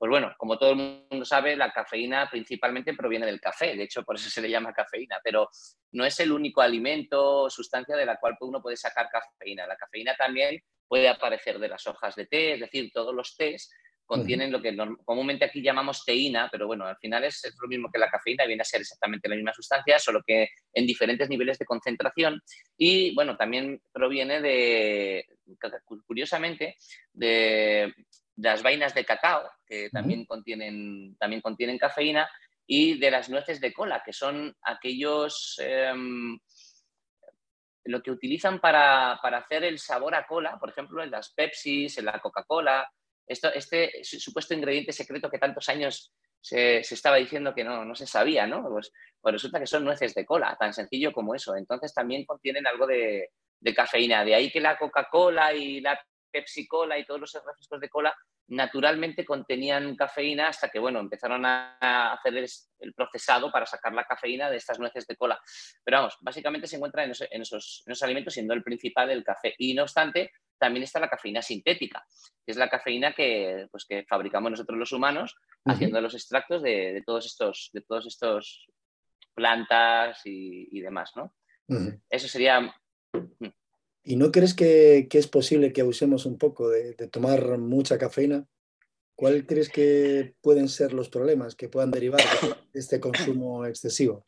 [0.00, 0.76] Pues bueno, como todo el
[1.10, 4.72] mundo sabe, la cafeína principalmente proviene del café, de hecho por eso se le llama
[4.72, 5.50] cafeína, pero
[5.92, 9.66] no es el único alimento o sustancia de la cual uno puede sacar cafeína.
[9.66, 10.58] La cafeína también
[10.88, 13.70] puede aparecer de las hojas de té, es decir, todos los tés
[14.06, 17.98] contienen lo que comúnmente aquí llamamos teína, pero bueno, al final es, lo mismo que
[17.98, 21.66] la cafeína, viene a ser exactamente la misma sustancia, solo que en diferentes niveles de
[21.66, 22.40] concentración.
[22.76, 25.26] Y bueno, también proviene de,
[26.06, 26.76] curiosamente,
[27.12, 27.94] de
[28.40, 32.30] las vainas de cacao, que también, contienen, también contienen cafeína,
[32.66, 35.56] y de las nueces de cola, que son aquellos...
[35.60, 36.38] Em,
[37.84, 42.04] lo que utilizan para, hacer el sabor a cola, por ejemplo, en las Pepsis, en
[42.04, 42.88] la Coca-Cola,
[43.26, 48.46] este supuesto ingrediente secreto que tantos años se, estaba diciendo que no, no se sabía,
[48.46, 48.62] ¿no?
[48.68, 51.54] Pues, pues, resulta que son nueces de cola, tan sencillo como eso.
[51.54, 54.24] Entonces también contienen algo de, de cafeína.
[54.24, 56.00] De ahí que la Coca-Cola y la
[56.30, 58.14] Pepsi Cola y todos los refrescos de cola
[58.50, 64.50] naturalmente contenían cafeína hasta que, bueno, empezaron a hacer el, procesado para sacar la cafeína
[64.50, 65.40] de estas nueces de cola.
[65.84, 69.54] Pero vamos, básicamente se encuentra en, esos, alimentos, siendo el principal el café.
[69.58, 72.04] Y no obstante, también está la cafeína sintética,
[72.44, 77.02] que es la cafeína que, pues, que fabricamos nosotros los humanos haciendo los extractos de,
[77.06, 78.66] todos estos, de todos estos
[79.32, 81.34] plantas y, demás, ¿no?
[82.08, 82.74] Eso sería...
[84.10, 88.44] ¿Y no crees que, es posible que usemos un poco de, tomar mucha cafeína?
[89.14, 92.20] ¿Cuál crees que pueden ser los problemas que puedan derivar
[92.72, 94.26] de este consumo excesivo?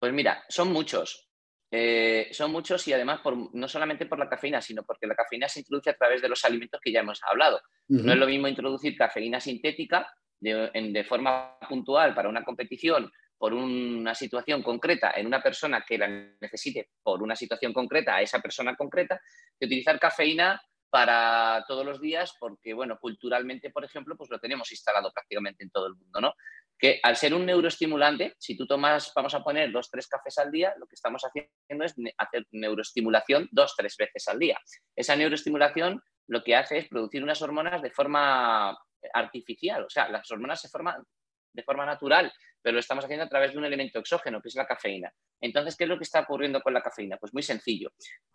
[0.00, 1.30] Pues mira, son muchos.
[1.70, 3.20] Eh, son muchos y además
[3.52, 6.44] no solamente por la cafeína, sino porque la cafeína se introduce a través de los
[6.44, 7.60] alimentos que ya hemos hablado.
[7.86, 13.08] No es lo mismo introducir cafeína sintética de, forma puntual para una competición
[13.44, 16.08] por una situación concreta en una persona que la
[16.40, 19.20] necesite por una situación concreta a esa persona concreta,
[19.60, 24.72] que utilizar cafeína para todos los días, porque, bueno, culturalmente, por ejemplo, pues lo tenemos
[24.72, 26.34] instalado prácticamente en todo el mundo, ¿no?
[26.78, 30.50] Que al ser un neuroestimulante, si tú tomas, vamos a poner dos, tres cafés al
[30.50, 34.58] día, lo que estamos haciendo es hacer neuroestimulación dos, tres veces al día.
[34.96, 38.74] Esa neuroestimulación lo que hace es producir unas hormonas de forma
[39.12, 41.04] artificial, o sea, las hormonas se forman
[41.52, 42.32] de forma natural,
[42.64, 45.12] pero lo estamos haciendo a través de un elemento exógeno, que es la cafeína.
[45.38, 47.18] Entonces, ¿qué es lo que está ocurriendo con la cafeína?
[47.18, 47.92] Pues muy sencillo.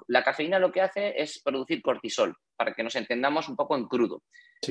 [0.08, 3.88] La cafeína lo que hace es producir cortisol, para que nos entendamos un poco en
[3.88, 4.22] crudo.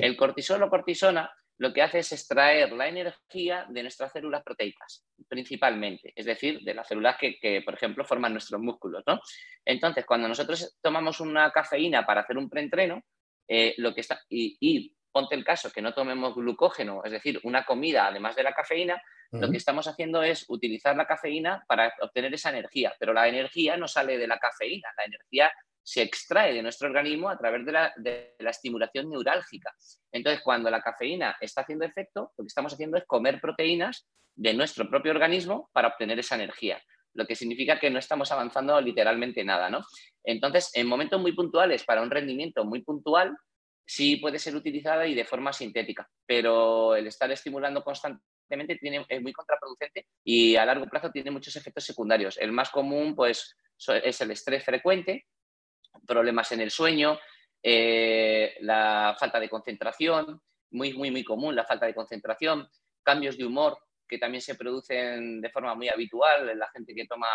[0.01, 5.05] El cortisol o cortisona lo que hace es extraer la energía de nuestras células proteicas,
[5.27, 9.03] principalmente, es decir, de las células que, por ejemplo, forman nuestros músculos.
[9.09, 9.21] ¿no?
[9.65, 13.03] Entonces, cuando nosotros tomamos una cafeína para hacer un preentreno,
[13.49, 17.65] eh, lo que está, y ponte el caso que no tomemos glucógeno, es decir, una
[17.65, 22.33] comida además de la cafeína, lo que estamos haciendo es utilizar la cafeína para obtener
[22.33, 26.63] esa energía, pero la energía no sale de la cafeína, la energía se extrae de
[26.63, 29.75] nuestro organismo a través de la, de la, estimulación neurálgica.
[30.13, 34.55] Entonces, cuando la cafeína está haciendo efecto, lo que estamos haciendo es comer proteínas de
[34.55, 36.83] nuestro propio organismo para obtener esa energía,
[37.15, 39.85] lo que significa que no estamos avanzando literalmente nada, ¿no?
[40.25, 43.37] Entonces, en momentos muy puntuales, para un rendimiento muy puntual,
[43.87, 49.23] sí puede ser utilizada y de forma sintética, pero el estar estimulando constantemente tiene, es
[49.23, 52.39] muy contraproducente y a largo plazo tiene muchos efectos secundarios.
[52.39, 53.57] El más común pues,
[54.03, 55.27] es el estrés frecuente,
[56.07, 57.19] problemas en el sueño,
[57.63, 62.69] eh, la falta de concentración, muy, muy, muy común la falta de concentración,
[63.03, 67.07] cambios de humor que también se producen de forma muy habitual en la gente que
[67.07, 67.29] toma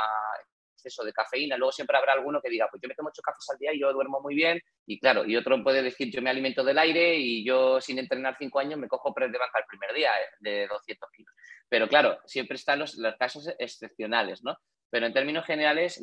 [0.73, 1.57] exceso de cafeína.
[1.57, 3.79] Luego siempre habrá alguno que diga, pues yo me tomo ocho cafés al día y
[3.79, 4.59] yo duermo muy bien.
[4.85, 8.35] Y claro, y otro puede decir, yo me alimento del aire y yo sin entrenar
[8.37, 11.33] cinco años me cojo press de banca el primer día eh, de 200 kilos.
[11.69, 14.57] Pero claro, siempre están los, casos excepcionales, ¿no?
[14.89, 15.99] Pero en términos generales,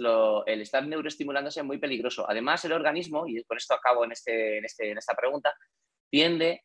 [0.46, 2.28] el estar neuroestimulándose es muy peligroso.
[2.28, 5.54] Además, el organismo, y con esto acabo en, este, en, este, en esta pregunta,
[6.10, 6.64] tiende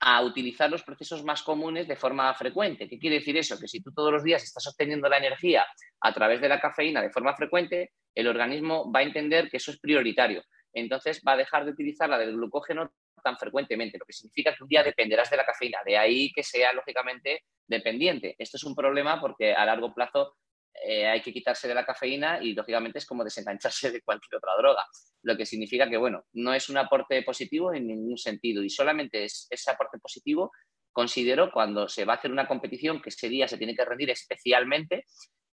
[0.00, 2.88] a utilizar los procesos más comunes de forma frecuente.
[2.88, 3.58] ¿Qué quiere decir eso?
[3.58, 5.66] Que si tú todos los días estás obteniendo la energía
[6.00, 9.70] a través de la cafeína de forma frecuente, el organismo va a entender que eso
[9.70, 10.42] es prioritario.
[10.72, 14.62] Entonces va a dejar de utilizar la del glucógeno tan frecuentemente, lo que significa que
[14.62, 15.78] un día dependerás de la cafeína.
[15.86, 18.34] De ahí que sea lógicamente dependiente.
[18.38, 20.36] Esto es un problema porque a largo plazo
[20.82, 24.56] eh, hay que quitarse de la cafeína y lógicamente es como desengancharse de cualquier otra
[24.56, 24.84] droga,
[25.22, 29.24] lo que significa que, bueno, no es un aporte positivo en ningún sentido y solamente
[29.24, 30.52] es ese aporte positivo,
[30.92, 34.10] considero, cuando se va a hacer una competición que ese día se tiene que rendir
[34.10, 35.04] especialmente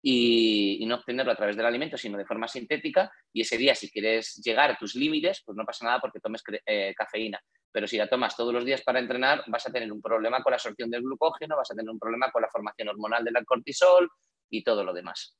[0.03, 3.91] y, no obtenerlo a través del alimento, sino de forma sintética y ese día si
[3.91, 7.41] quieres llegar a tus límites, pues no pasa nada porque tomes eh, cafeína.
[7.71, 10.53] Pero si la tomas todos los días para entrenar, vas a tener un problema con
[10.53, 14.09] la absorción del glucógeno, vas a tener un problema con la formación hormonal del cortisol,
[14.51, 15.36] y todo lo demás.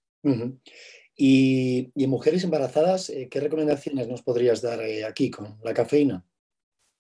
[1.17, 6.25] y, en mujeres embarazadas, eh, ¿qué recomendaciones nos podrías dar eh, aquí con la cafeína?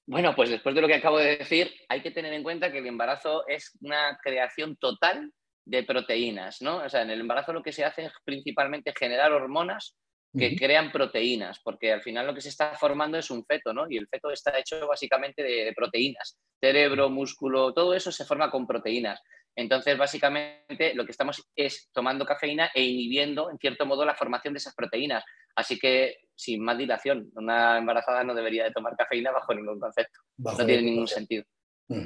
[0.06, 2.78] Bueno, pues después de lo que acabo de decir, hay que tener en cuenta que
[2.78, 5.32] el embarazo es una creación total
[5.66, 6.78] de proteínas, ¿no?
[6.78, 9.94] O sea, en el embarazo lo que se hace es principalmente generar hormonas
[10.36, 13.86] que crean proteínas, porque al final lo que se está formando es un feto, ¿no?
[13.88, 16.38] Y el feto está hecho básicamente de, proteínas.
[16.60, 19.20] Cerebro, músculo, todo eso se forma con proteínas.
[19.58, 24.54] Entonces, básicamente, lo que estamos es tomando cafeína e inhibiendo, en cierto modo, la formación
[24.54, 25.24] de esas proteínas.
[25.56, 30.20] Así que, sin más dilación, una embarazada no debería de tomar cafeína bajo ningún concepto.
[30.36, 31.42] no tiene ningún sentido.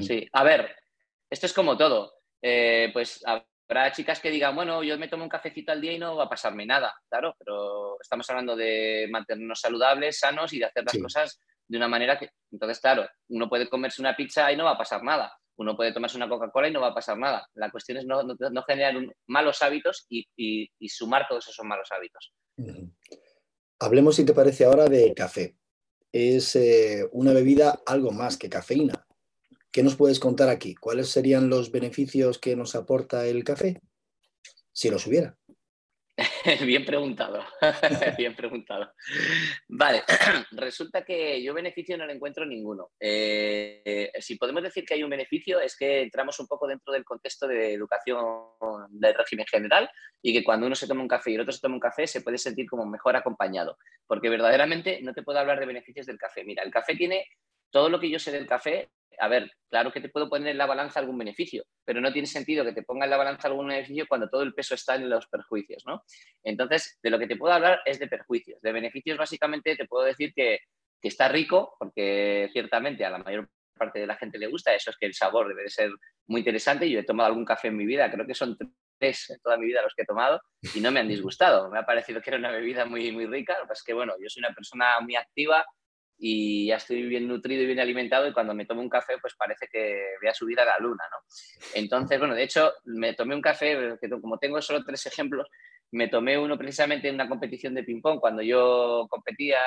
[0.01, 0.27] Sí.
[0.33, 0.75] A ver,
[1.29, 2.15] esto es como todo.
[2.41, 5.99] Eh, pues Habrá chicas que digan, bueno, yo me tomo un cafecito al día y
[5.99, 10.67] no va a pasarme nada, claro, pero estamos hablando de mantenernos saludables, sanos y de
[10.67, 14.57] hacer las cosas de una manera que, entonces, claro, uno puede comerse una pizza y
[14.57, 17.19] no va a pasar nada, uno puede tomarse una Coca-Cola y no va a pasar
[17.19, 17.49] nada.
[17.55, 18.23] La cuestión es no,
[18.67, 18.95] generar
[19.27, 22.33] malos hábitos y, sumar todos esos malos hábitos.
[23.79, 25.57] Hablemos, si te parece, ahora de café.
[26.13, 29.07] Es eh, una bebida algo más que cafeína.
[29.71, 30.75] ¿Qué nos puedes contar aquí?
[30.75, 33.81] ¿Cuáles serían los beneficios que nos aporta el café?
[34.71, 35.39] Si los hubiera.
[36.67, 37.43] Bien preguntado,
[38.19, 38.93] bien preguntado.
[39.69, 40.03] Vale,
[40.53, 42.91] resulta que yo beneficio no le encuentro ninguno.
[43.01, 47.05] Eh, si podemos decir que hay un beneficio es que entramos un poco dentro del
[47.05, 48.19] contexto de educación
[48.91, 49.89] del régimen general
[50.21, 52.07] y que cuando uno se toma un café y el otro se toma un café
[52.07, 56.19] se puede sentir como mejor acompañado, porque verdaderamente no te puedo hablar de beneficios del
[56.19, 56.45] café.
[56.45, 57.27] Mira, el café tiene
[57.73, 60.59] todo lo que yo sé del café a ver, claro que te puedo poner en
[60.59, 63.69] la balanza algún beneficio, pero no tiene sentido que te ponga en la balanza algún
[63.69, 66.05] beneficio cuando todo el peso está en los perjuicios, ¿no?
[66.43, 68.61] Entonces, de lo que te puedo hablar es de perjuicios.
[68.61, 70.61] De beneficios, básicamente, te puedo decir que,
[71.03, 74.97] está rico, porque ciertamente a la mayor parte de la gente le gusta, eso es
[74.97, 75.91] que el sabor debe de ser
[76.29, 76.89] muy interesante.
[76.89, 78.57] Yo he tomado algún café en mi vida, creo que son
[79.01, 80.41] tres en toda mi vida los que he tomado
[80.75, 81.69] y no me han disgustado.
[81.71, 83.59] Me ha parecido que era una bebida muy, muy rica.
[83.61, 85.65] Lo que es que, bueno, yo soy una persona muy activa,
[86.25, 89.35] y ya estoy bien nutrido y bien alimentado y cuando me tomo un café pues
[89.35, 91.19] parece que voy a subir a la luna, ¿no?
[91.75, 95.49] Entonces, bueno, de hecho me tomé un café, que como tengo solo tres ejemplos,
[95.91, 99.59] me tomé uno precisamente en una competición de ping-pong cuando yo competía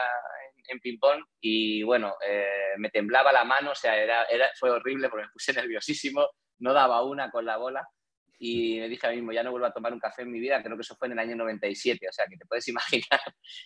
[0.69, 5.09] en, ping-pong y bueno, eh, me temblaba la mano, o sea, era, era, fue horrible
[5.09, 6.25] porque me puse nerviosísimo,
[6.59, 7.85] no daba una con la bola
[8.39, 10.39] y me dije a mí mismo, ya no vuelvo a tomar un café en mi
[10.39, 13.19] vida, creo que eso fue en el año 97, o sea, que te puedes imaginar,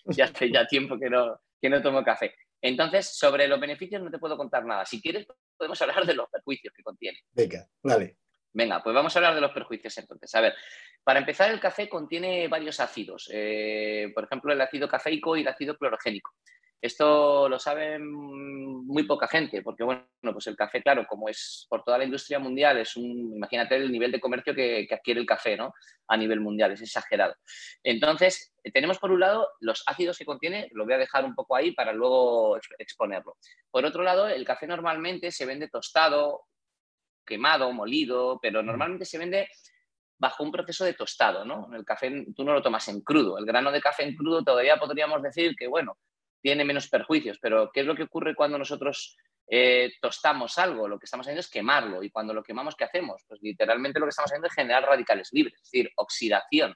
[0.05, 2.33] ya hace ya tiempo que no, que no tomo café.
[2.61, 4.85] Entonces, sobre los beneficios no te puedo contar nada.
[4.85, 5.25] Si quieres,
[5.57, 7.19] podemos hablar de los perjuicios que contiene.
[7.31, 8.17] Venga, vale.
[8.51, 10.33] Venga, pues vamos a hablar de los perjuicios entonces.
[10.33, 10.55] A ver,
[11.03, 13.29] para empezar, el café contiene varios ácidos.
[13.31, 16.31] Eh, por ejemplo, el ácido cafeico y el ácido clorogénico.
[16.81, 21.83] Esto lo saben muy poca gente, porque bueno, pues el café, claro, como es por
[21.83, 25.57] toda la industria mundial, es un, imagínate el nivel de comercio que, adquiere el café,
[25.57, 25.73] ¿no?
[26.07, 27.35] A nivel mundial, es exagerado.
[27.83, 31.55] Entonces, tenemos por un lado los ácidos que contiene, lo voy a dejar un poco
[31.55, 33.35] ahí para luego exponerlo.
[33.69, 36.45] Por otro lado, el café normalmente se vende tostado,
[37.25, 39.49] quemado, molido, pero normalmente se vende
[40.17, 41.69] bajo un proceso de tostado, ¿no?
[41.73, 43.37] El café tú no lo tomas en crudo.
[43.37, 45.97] El grano de café en crudo todavía podríamos decir que, bueno,
[46.41, 47.37] tiene menos perjuicios.
[47.41, 49.17] Pero, ¿qué es lo que ocurre cuando nosotros
[49.47, 50.87] eh, tostamos algo?
[50.87, 52.03] Lo que estamos haciendo es quemarlo.
[52.03, 53.23] Y cuando lo quemamos, ¿qué hacemos?
[53.27, 56.75] Pues literalmente lo que estamos haciendo es generar radicales libres, es decir, oxidación.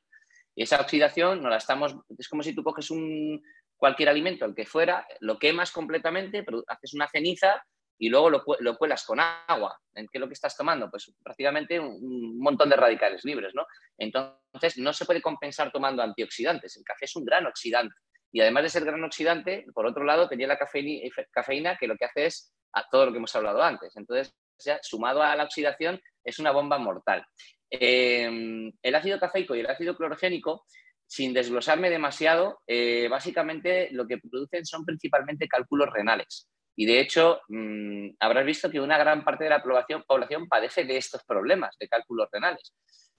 [0.56, 1.96] Y esa oxidación no la estamos.
[2.18, 3.42] Es como si tú coges un,
[3.84, 7.66] cualquier alimento, el que fuera, lo quemas completamente, haces una ceniza
[7.98, 9.78] y luego lo, lo, cuelas con agua.
[9.94, 10.90] ¿En qué es lo que estás tomando?
[10.90, 13.66] Pues prácticamente un, montón de radicales libres, ¿no?
[13.98, 16.78] Entonces, no se puede compensar tomando antioxidantes.
[16.78, 17.94] El café es un gran oxidante.
[18.34, 22.06] Y además de ser gran oxidante, por otro lado, tenía la cafeína, que lo que
[22.06, 23.96] hace es a todo lo que hemos hablado antes.
[23.96, 24.34] Entonces,
[24.82, 27.24] sumado a la oxidación, es una bomba mortal.
[27.70, 30.66] Em, el ácido cafeico y el ácido clorogénico,
[31.06, 36.50] sin desglosarme demasiado, eh, básicamente lo que producen son principalmente cálculos renales.
[36.76, 40.98] Y de hecho, mm, habrás visto que una gran parte de la población padece de
[40.98, 42.74] estos problemas de cálculos renales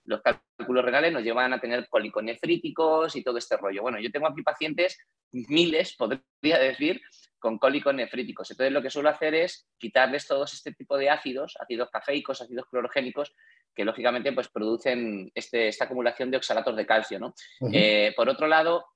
[0.05, 2.25] los cálculos renales nos llevan a tener cólicos
[3.17, 3.83] y todo este rollo.
[3.83, 4.99] Bueno, yo tengo aquí pacientes,
[5.33, 7.01] miles, podría decir,
[7.39, 8.51] con cólicos nefríticos.
[8.51, 12.67] Entonces, lo que suelo hacer es quitarles todos este tipo de ácidos, ácidos cafeicos, ácidos
[12.71, 13.35] clorogénicos,
[13.75, 17.19] que lógicamente pues, producen este, esta acumulación de oxalatos de calcio.
[17.19, 17.35] ¿no?
[17.73, 18.87] Eh, por otro lado,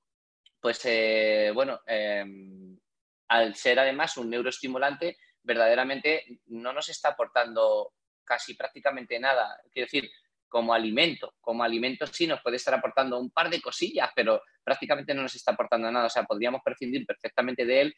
[0.59, 2.77] pues eh, bueno, em,
[3.27, 7.93] al ser además un neuroestimulante, verdaderamente no nos está aportando
[8.23, 9.59] casi prácticamente nada.
[9.71, 10.09] Quiero decir,
[10.49, 11.35] como alimento.
[11.39, 15.35] Como alimento sí nos puede estar aportando un par de cosillas, pero prácticamente no nos
[15.35, 16.07] está aportando nada.
[16.07, 17.95] O sea, podríamos prescindir perfectamente de él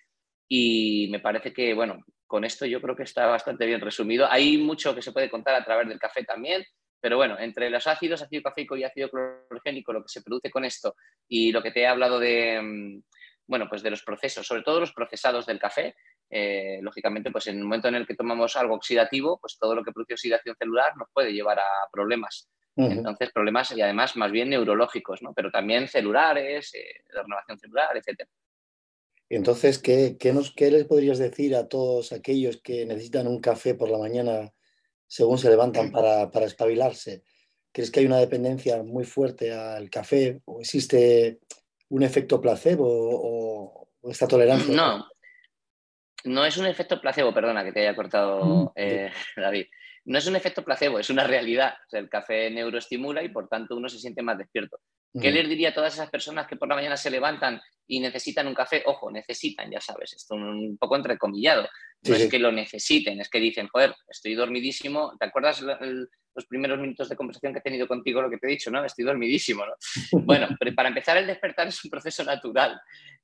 [0.48, 4.28] y me parece que, bueno, con esto yo creo que está bastante bien resumido.
[4.30, 6.66] Hay mucho que se puede contar a través del café también,
[7.00, 10.66] pero bueno, entre los ácidos, ácido cafeico y ácido clorogénico, lo que se produce con
[10.66, 10.96] esto
[11.28, 13.02] y lo que te he hablado de, mm,
[13.48, 15.96] bueno, pues de los procesos, sobre todo los procesados del café,
[16.34, 19.84] eh, lógicamente, pues en el momento en el que tomamos algo oxidativo, pues todo lo
[19.84, 22.50] que produce oxidación celular nos puede llevar a problemas.
[22.78, 25.34] Entonces, problemas y además más bien neurológicos, ¿no?
[25.34, 28.28] pero también celulares, eh, de renovación celular, etc.
[29.30, 33.76] Entonces, ¿qué, qué, nos, ¿qué les podrías decir a todos aquellos que necesitan un café
[33.76, 34.54] por la mañana
[35.06, 35.92] según se levantan mm.
[35.92, 37.24] para, para espabilarse?
[37.74, 41.42] ¿Crees que hay una dependencia muy fuerte al café o existe
[41.90, 44.74] un efecto placebo o, o esta tolerancia?
[44.74, 45.06] No,
[46.26, 49.66] no es un efecto placebo, perdona que te haya cortado, mm, eh, David.
[50.06, 51.76] No es un efecto placebo, es una realidad.
[51.92, 54.80] el café neuroestimula y por tanto uno se siente más despierto.
[55.20, 58.48] ¿Qué les diría a todas esas personas que por la mañana se levantan y necesitan
[58.48, 58.82] un café?
[58.86, 61.68] Ojo, necesitan, ya sabes, esto un poco entrecomillado.
[62.04, 65.14] No es que lo necesiten, es que dicen, joder, estoy dormidísimo.
[65.20, 68.52] ¿Te acuerdas los primeros minutos de conversación que he tenido contigo, lo que te he
[68.52, 68.86] dicho, ¿no?
[68.86, 69.74] Estoy dormidísimo, ¿no?
[70.26, 72.80] bueno, pero para empezar el despertar es un proceso natural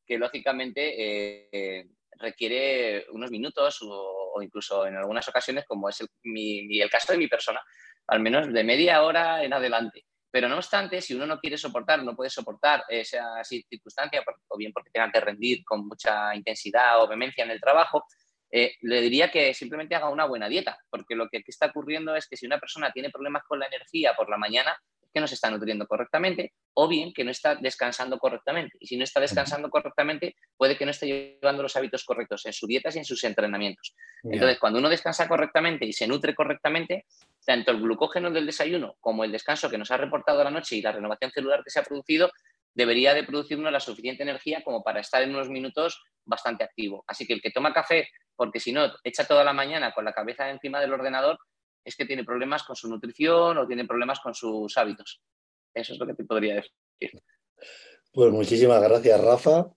[0.06, 1.88] que lógicamente eh,
[2.18, 7.28] requiere unos minutos o, incluso en algunas ocasiones, como es el, el caso de mi
[7.28, 7.62] persona,
[8.08, 10.06] al menos de media hora en adelante.
[10.30, 14.74] Pero no obstante, si uno no quiere soportar, no puede soportar esa circunstancia, o bien
[14.74, 18.06] porque tenga que rendir con mucha intensidad o vehemencia en el trabajo,
[18.52, 22.28] eh, le diría que simplemente haga una buena dieta, porque lo que está ocurriendo es
[22.28, 24.78] que si una persona tiene problemas con la energía por la mañana,
[25.18, 28.78] que no se está nutriendo correctamente o bien que no está descansando correctamente.
[28.80, 32.54] Y si no está descansando correctamente, puede que no esté llevando los hábitos correctos en
[32.54, 33.96] sus dietas y en sus entrenamientos.
[34.24, 37.06] Entonces, cuando uno descansa correctamente y se nutre correctamente,
[37.44, 40.84] tanto el glucógeno del desayuno como el descanso que nos ha reportado la noche y
[40.84, 42.30] la renovación celular que se ha producido,
[42.76, 47.04] debería de producirnos la suficiente energía como para estar en unos minutos bastante activo.
[47.08, 50.14] Así que el que toma café, porque si no, echa toda la mañana con la
[50.14, 51.40] cabeza encima del ordenador,
[51.84, 55.22] es que tiene problemas con su nutrición o tiene problemas con sus hábitos.
[55.74, 57.22] Eso es lo que te podría decir.
[58.12, 59.70] Pues muchísimas gracias, Rafa,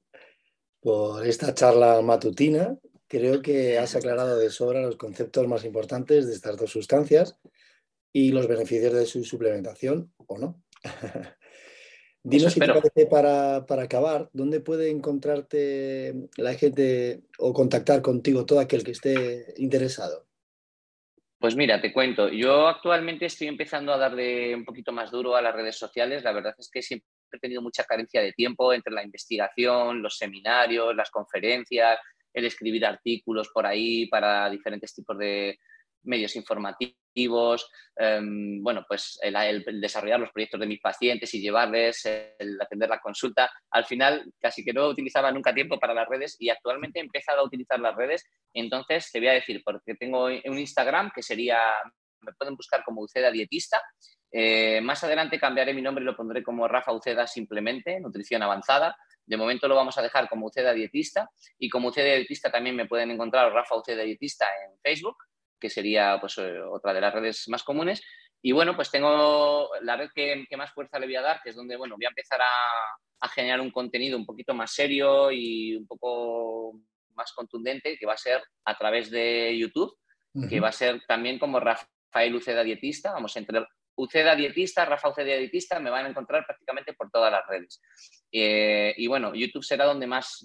[0.81, 2.77] por esta charla matutina.
[3.07, 7.39] Creo que has aclarado de sobra los conceptos más importantes de estas dos sustancias
[8.13, 10.63] y los beneficios de su suplementación, ¿o no?
[12.23, 18.45] Dinos si te parece para, para, acabar, ¿dónde puede encontrarte la gente o contactar contigo
[18.45, 20.27] todo aquel que esté interesado?
[21.41, 25.41] Pues mira, te cuento, yo actualmente estoy empezando a darle un poquito más duro a
[25.41, 26.23] las redes sociales.
[26.23, 30.19] La verdad es que siempre he tenido mucha carencia de tiempo entre la investigación, los
[30.19, 31.99] seminarios, las conferencias,
[32.35, 35.59] el escribir artículos por ahí para diferentes tipos de,
[36.03, 42.61] medios informativos, em, bueno, pues el, desarrollar los proyectos de mis pacientes y llevarles, el
[42.61, 43.51] atender la consulta.
[43.71, 47.41] Al final, casi que no utilizaba nunca tiempo para las redes y actualmente he empezado
[47.41, 48.25] a utilizar las redes.
[48.55, 51.59] Entonces, te voy a decir, porque tengo un Instagram que sería,
[52.21, 53.83] me pueden buscar como Uceda Dietista.
[54.33, 58.97] Eh, más adelante cambiaré mi nombre y lo pondré como Rafa Uceda simplemente, nutrición avanzada.
[59.27, 62.87] De momento lo vamos a dejar como Uceda Dietista y como Uceda Dietista también me
[62.87, 65.17] pueden encontrar Rafa Uceda Dietista en Facebook
[65.61, 68.03] que sería pues, eh, otra de las redes más comunes.
[68.43, 71.57] Y bueno, pues tengo la red que, más fuerza le voy a dar, que es
[71.57, 75.87] donde bueno, voy a empezar a, generar un contenido un poquito más serio y un
[75.87, 76.81] poco
[77.15, 79.95] más contundente, que va a ser a través de YouTube,
[80.49, 83.13] que va a ser también como Rafael Uceda Dietista.
[83.13, 83.69] Vamos a entrar
[84.01, 87.83] Uceda Dietista, Rafa Uceda Dietista, me van a encontrar prácticamente por todas las redes.
[88.33, 90.43] Eh, y bueno, YouTube será donde más,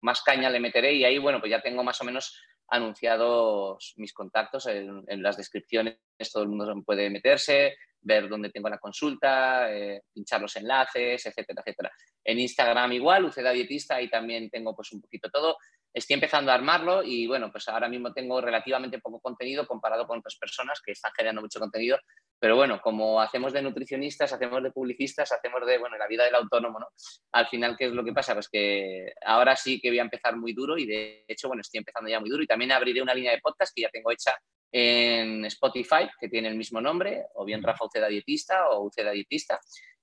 [0.00, 4.12] más caña le meteré y ahí, bueno, pues ya tengo más o menos anunciados mis
[4.12, 5.96] contactos en, las descripciones,
[6.32, 11.62] todo el mundo puede meterse, ver dónde tengo la consulta, eh, pinchar los enlaces, etcétera,
[11.64, 11.90] etcétera.
[12.22, 15.56] En Instagram igual, Uceda Dietista, y también tengo pues un poquito todo.
[15.92, 20.18] Estoy empezando a armarlo y bueno, pues ahora mismo tengo relativamente poco contenido comparado con
[20.18, 21.98] otras personas que están generando mucho contenido,
[22.38, 26.34] pero bueno, como hacemos de nutricionistas, hacemos de publicistas, hacemos de, bueno, la vida del
[26.34, 26.86] autónomo, ¿no?
[27.32, 28.34] Al final, ¿qué es lo que pasa?
[28.34, 31.78] Pues que ahora sí que voy a empezar muy duro y de hecho, bueno, estoy
[31.78, 34.38] empezando ya muy duro y también abriré una línea de podcast que ya tengo hecha
[34.70, 39.58] en Spotify, que tiene el mismo nombre, o bien Rafa Uceda Dietista o Uceda Dietista.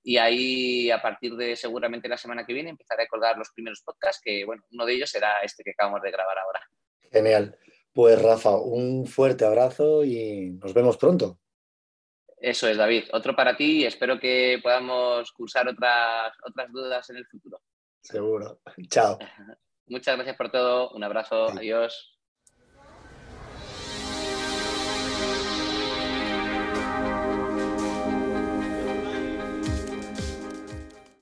[0.07, 3.81] Y ahí, a partir de seguramente la semana que viene, empezaré a colgar los primeros
[3.81, 6.61] podcasts, que bueno, uno de ellos será este que acabamos de grabar ahora.
[7.11, 7.57] Genial.
[7.91, 11.39] Pues Rafa, un fuerte abrazo y nos vemos pronto.
[12.37, 13.05] Eso es, David.
[13.13, 17.59] Otro para ti y espero que podamos cursar otras, otras dudas en el futuro.
[17.99, 18.59] Seguro.
[18.87, 19.17] Chao.
[19.87, 20.91] Muchas gracias por todo.
[20.91, 21.47] Un abrazo.
[21.49, 22.14] Adiós.